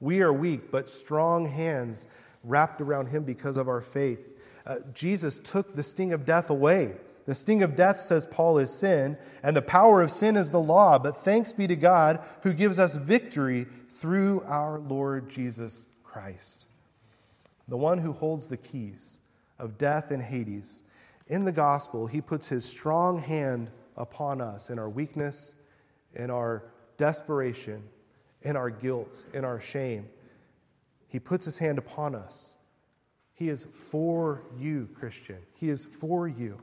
We 0.00 0.22
are 0.22 0.32
weak, 0.32 0.70
but 0.70 0.88
strong 0.88 1.46
hands 1.46 2.06
wrapped 2.42 2.80
around 2.80 3.06
him 3.06 3.22
because 3.24 3.56
of 3.56 3.68
our 3.68 3.80
faith. 3.80 4.32
Uh, 4.66 4.76
Jesus 4.94 5.38
took 5.38 5.74
the 5.74 5.82
sting 5.82 6.12
of 6.12 6.24
death 6.24 6.50
away. 6.50 6.94
The 7.30 7.36
sting 7.36 7.62
of 7.62 7.76
death, 7.76 8.00
says 8.00 8.26
Paul, 8.26 8.58
is 8.58 8.72
sin, 8.72 9.16
and 9.44 9.56
the 9.56 9.62
power 9.62 10.02
of 10.02 10.10
sin 10.10 10.36
is 10.36 10.50
the 10.50 10.58
law. 10.58 10.98
But 10.98 11.18
thanks 11.18 11.52
be 11.52 11.68
to 11.68 11.76
God 11.76 12.20
who 12.42 12.52
gives 12.52 12.80
us 12.80 12.96
victory 12.96 13.68
through 13.88 14.42
our 14.48 14.80
Lord 14.80 15.28
Jesus 15.30 15.86
Christ. 16.02 16.66
The 17.68 17.76
one 17.76 17.98
who 17.98 18.12
holds 18.12 18.48
the 18.48 18.56
keys 18.56 19.20
of 19.60 19.78
death 19.78 20.10
and 20.10 20.20
Hades. 20.20 20.82
In 21.28 21.44
the 21.44 21.52
gospel, 21.52 22.08
he 22.08 22.20
puts 22.20 22.48
his 22.48 22.64
strong 22.64 23.20
hand 23.20 23.70
upon 23.96 24.40
us 24.40 24.68
in 24.68 24.80
our 24.80 24.90
weakness, 24.90 25.54
in 26.16 26.32
our 26.32 26.64
desperation, 26.96 27.84
in 28.42 28.56
our 28.56 28.70
guilt, 28.70 29.24
in 29.32 29.44
our 29.44 29.60
shame. 29.60 30.08
He 31.06 31.20
puts 31.20 31.44
his 31.44 31.58
hand 31.58 31.78
upon 31.78 32.16
us. 32.16 32.54
He 33.34 33.48
is 33.48 33.68
for 33.88 34.42
you, 34.58 34.88
Christian. 34.98 35.38
He 35.54 35.70
is 35.70 35.86
for 35.86 36.26
you. 36.26 36.60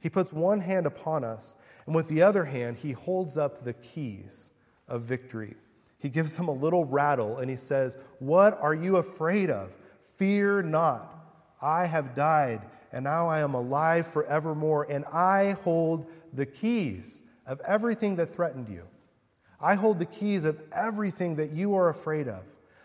He 0.00 0.08
puts 0.08 0.32
one 0.32 0.60
hand 0.60 0.86
upon 0.86 1.24
us, 1.24 1.56
and 1.86 1.94
with 1.94 2.08
the 2.08 2.22
other 2.22 2.44
hand, 2.44 2.78
he 2.78 2.92
holds 2.92 3.36
up 3.36 3.62
the 3.64 3.72
keys 3.72 4.50
of 4.88 5.02
victory. 5.02 5.56
He 5.98 6.08
gives 6.08 6.34
them 6.36 6.48
a 6.48 6.52
little 6.52 6.84
rattle 6.84 7.38
and 7.38 7.50
he 7.50 7.56
says, 7.56 7.96
What 8.18 8.60
are 8.60 8.74
you 8.74 8.96
afraid 8.96 9.50
of? 9.50 9.72
Fear 10.16 10.62
not. 10.62 11.12
I 11.60 11.86
have 11.86 12.14
died, 12.14 12.62
and 12.92 13.04
now 13.04 13.28
I 13.28 13.40
am 13.40 13.54
alive 13.54 14.06
forevermore, 14.06 14.86
and 14.90 15.04
I 15.06 15.52
hold 15.64 16.06
the 16.32 16.46
keys 16.46 17.22
of 17.46 17.60
everything 17.66 18.16
that 18.16 18.26
threatened 18.26 18.68
you. 18.68 18.82
I 19.60 19.74
hold 19.74 19.98
the 19.98 20.04
keys 20.04 20.44
of 20.44 20.60
everything 20.72 21.36
that 21.36 21.52
you 21.52 21.74
are 21.74 21.88
afraid 21.88 22.28
of. 22.28 22.42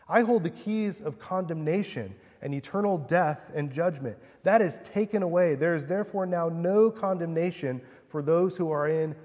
I 0.08 0.22
hold 0.22 0.44
the 0.44 0.50
keys 0.50 1.02
of 1.02 1.20
condemnation 1.20 2.16
and 2.42 2.54
eternal 2.54 2.98
death 2.98 3.52
and 3.54 3.72
judgment. 3.72 4.18
That 4.44 4.62
is 4.62 4.80
taken 4.84 5.24
away. 5.24 5.56
There 5.56 5.76
is 5.76 5.88
therefore 5.88 6.26
now 6.26 6.50
no 6.50 6.90
condemnation 6.90 7.82
for 8.10 8.22
those 8.22 8.58
who 8.58 8.72
are 8.72 8.90
in 8.90 9.16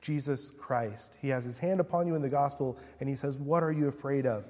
Jesus 0.00 0.50
Christ. 0.50 1.16
He 1.20 1.28
has 1.28 1.44
his 1.44 1.58
hand 1.58 1.80
upon 1.80 2.06
you 2.06 2.14
in 2.14 2.22
the 2.22 2.28
gospel, 2.28 2.76
and 3.00 3.08
he 3.08 3.14
says, 3.14 3.38
What 3.38 3.62
are 3.62 3.72
you 3.72 3.88
afraid 3.88 4.26
of? 4.26 4.44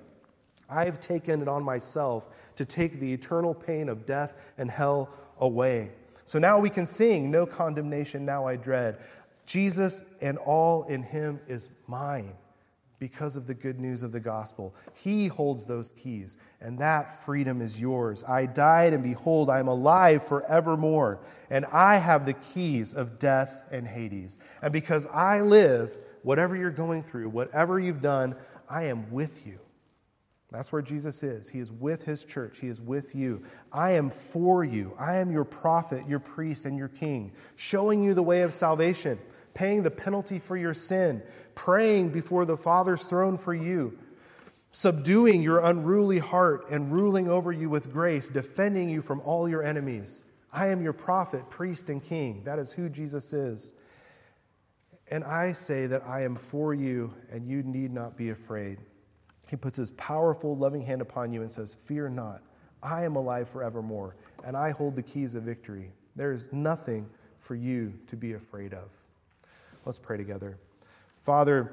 I 0.69 0.85
have 0.85 0.99
taken 1.01 1.43
it 1.43 1.49
on 1.49 1.63
myself 1.63 2.25
to 2.57 2.65
take 2.65 2.99
the 2.99 3.13
eternal 3.13 3.55
pain 3.55 3.89
of 3.89 4.07
death 4.07 4.35
and 4.59 4.71
hell 4.71 5.11
away. 5.39 5.93
So 6.25 6.39
now 6.39 6.59
we 6.59 6.71
can 6.71 6.87
sing, 6.87 7.31
No 7.31 7.47
condemnation 7.47 8.25
now 8.25 8.47
I 8.47 8.57
dread. 8.57 8.99
Jesus 9.47 10.03
and 10.23 10.39
all 10.39 10.85
in 10.85 11.03
him 11.03 11.39
is 11.47 11.69
mine 11.87 12.33
because 13.05 13.37
of 13.37 13.47
the 13.47 13.53
good 13.53 13.79
news 13.79 14.03
of 14.03 14.13
the 14.13 14.19
gospel. 14.19 14.75
He 14.95 15.27
holds 15.27 15.67
those 15.67 15.93
keys, 15.93 16.39
and 16.63 16.79
that 16.79 17.23
freedom 17.23 17.61
is 17.61 17.79
yours. 17.79 18.25
I 18.25 18.47
died, 18.47 18.95
and 18.95 19.05
behold, 19.05 19.51
I 19.51 19.59
am 19.59 19.69
alive 19.69 20.27
forevermore, 20.27 21.21
and 21.51 21.67
I 21.67 21.99
have 21.99 22.25
the 22.25 22.33
keys 22.33 22.95
of 22.95 23.19
death 23.19 23.61
and 23.71 23.87
Hades. 23.87 24.39
And 24.63 24.73
because 24.73 25.07
I 25.09 25.43
live, 25.43 25.95
whatever 26.23 26.57
you're 26.57 26.71
going 26.71 27.03
through, 27.03 27.29
whatever 27.29 27.79
you've 27.79 28.01
done, 28.01 28.37
I 28.71 28.85
am 28.85 29.11
with 29.11 29.47
you. 29.47 29.59
That's 30.51 30.73
where 30.73 30.81
Jesus 30.81 31.23
is. 31.23 31.51
He 31.51 31.59
is 31.59 31.71
with 31.71 32.05
his 32.05 32.25
church. 32.25 32.61
He 32.61 32.69
is 32.69 32.81
with 32.81 33.15
you. 33.15 33.43
I 33.71 33.91
am 33.91 34.09
for 34.09 34.65
you. 34.65 34.95
I 34.99 35.17
am 35.17 35.31
your 35.31 35.45
prophet, 35.45 36.09
your 36.09 36.21
priest, 36.21 36.65
and 36.65 36.79
your 36.79 36.89
king, 36.89 37.33
showing 37.57 38.03
you 38.03 38.15
the 38.15 38.23
way 38.23 38.41
of 38.41 38.55
salvation 38.55 39.19
paying 39.55 39.83
the 39.83 39.91
penalty 39.91 40.39
for 40.39 40.57
your 40.57 40.75
sin, 40.75 41.23
praying 41.55 42.11
before 42.11 42.45
the 42.45 42.57
Father's 42.57 43.05
throne 43.05 43.39
for 43.39 43.55
you, 43.55 43.99
subduing 44.73 45.43
your 45.43 45.61
unruly 45.61 46.19
heart 46.19 46.71
and 46.71 46.93
ruling 46.93 47.29
over 47.29 47.53
you 47.53 47.71
with 47.71 47.93
grace, 47.93 48.29
defending 48.29 48.89
you 48.89 49.03
from 49.03 49.21
all 49.21 49.49
your 49.49 49.63
enemies. 49.63 50.23
I 50.53 50.69
am 50.69 50.83
your 50.83 50.93
prophet, 50.93 51.49
priest, 51.51 51.91
and 51.91 52.03
king. 52.03 52.43
That 52.45 52.59
is 52.59 52.73
who 52.73 52.89
Jesus 52.89 53.33
is. 53.33 53.73
And 55.11 55.25
I 55.25 55.53
say 55.53 55.87
that 55.87 56.07
I 56.07 56.23
am 56.23 56.37
for 56.37 56.75
you, 56.75 57.13
and 57.31 57.47
you 57.47 57.63
need 57.63 57.93
not 57.93 58.17
be 58.17 58.31
afraid. 58.31 58.79
He 59.49 59.57
puts 59.57 59.77
his 59.77 59.91
powerful, 59.93 60.57
loving 60.57 60.83
hand 60.83 61.03
upon 61.03 61.33
you 61.33 61.43
and 61.43 61.53
says, 61.53 61.75
Fear 61.75 62.11
not. 62.11 62.43
I 62.83 63.05
am 63.05 63.17
alive 63.17 63.49
forevermore, 63.49 64.17
and 64.45 64.57
I 64.57 64.71
hold 64.71 64.97
the 64.97 65.03
keys 65.03 65.35
of 65.35 65.43
victory. 65.43 65.91
There 66.17 66.33
is 66.33 66.49
nothing 66.53 67.09
for 67.41 67.55
you 67.55 67.95
to 68.09 68.17
be 68.17 68.35
afraid 68.35 68.73
of. 68.75 68.91
Let's 69.85 69.99
pray 69.99 70.17
together. 70.17 70.59
Father, 71.25 71.73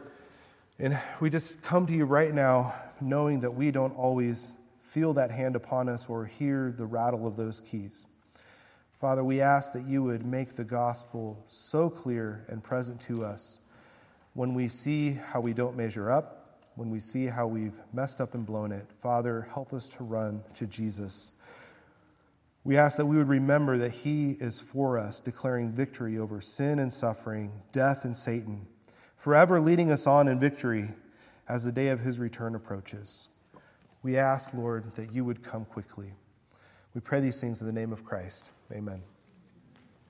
and 0.80 0.98
we 1.20 1.30
just 1.30 1.62
come 1.62 1.86
to 1.86 1.92
you 1.92 2.06
right 2.06 2.34
now 2.34 2.74
knowing 3.02 3.42
that 3.42 3.52
we 3.52 3.70
don't 3.70 3.92
always 3.98 4.54
feel 4.82 5.12
that 5.14 5.30
hand 5.30 5.58
upon 5.58 5.90
us 5.90 6.08
or 6.08 6.26
hear 6.26 6.74
the 6.78 6.86
rattle 6.86 7.28
of 7.28 7.36
those 7.36 7.60
keys. 7.60 8.08
Father, 9.02 9.26
we 9.26 9.42
ask 9.42 9.74
that 9.74 9.84
you 9.84 10.04
would 10.04 10.26
make 10.26 10.56
the 10.56 10.64
gospel 10.64 11.44
so 11.48 11.90
clear 11.90 12.46
and 12.48 12.64
present 12.64 13.02
to 13.02 13.26
us 13.26 13.60
when 14.36 14.54
we 14.54 14.70
see 14.70 15.12
how 15.12 15.42
we 15.42 15.52
don't 15.52 15.76
measure 15.76 16.10
up, 16.10 16.62
when 16.76 16.90
we 16.90 17.02
see 17.02 17.26
how 17.26 17.46
we've 17.46 17.78
messed 17.92 18.22
up 18.22 18.34
and 18.34 18.46
blown 18.46 18.72
it. 18.72 18.86
Father, 19.02 19.50
help 19.54 19.74
us 19.74 19.90
to 19.90 20.04
run 20.06 20.46
to 20.56 20.66
Jesus. 20.66 21.34
We 22.64 22.78
ask 22.78 22.96
that 22.96 23.06
we 23.06 23.18
would 23.18 23.28
remember 23.28 23.78
that 23.80 23.92
He 23.92 24.38
is 24.40 24.62
for 24.62 24.98
us, 24.98 25.20
declaring 25.20 25.72
victory 25.72 26.18
over 26.18 26.40
sin 26.40 26.80
and 26.80 26.94
suffering, 26.94 27.52
death 27.74 28.06
and 28.06 28.16
Satan, 28.16 28.68
forever 29.22 29.62
leading 29.62 29.92
us 29.92 30.08
on 30.08 30.28
in 30.28 30.40
victory 30.40 30.90
as 31.48 31.64
the 31.64 31.72
day 31.72 31.90
of 31.90 32.00
His 32.00 32.18
return 32.18 32.56
approaches. 32.56 33.30
We 34.02 34.18
ask, 34.18 34.52
Lord, 34.52 34.96
that 34.96 35.14
you 35.14 35.24
would 35.24 35.44
come 35.44 35.64
quickly. 35.64 36.14
We 36.96 37.02
pray 37.02 37.20
these 37.20 37.40
things 37.40 37.62
in 37.62 37.68
the 37.68 37.74
name 37.74 37.94
of 37.94 38.04
Christ. 38.04 38.50
Amen. 38.72 39.04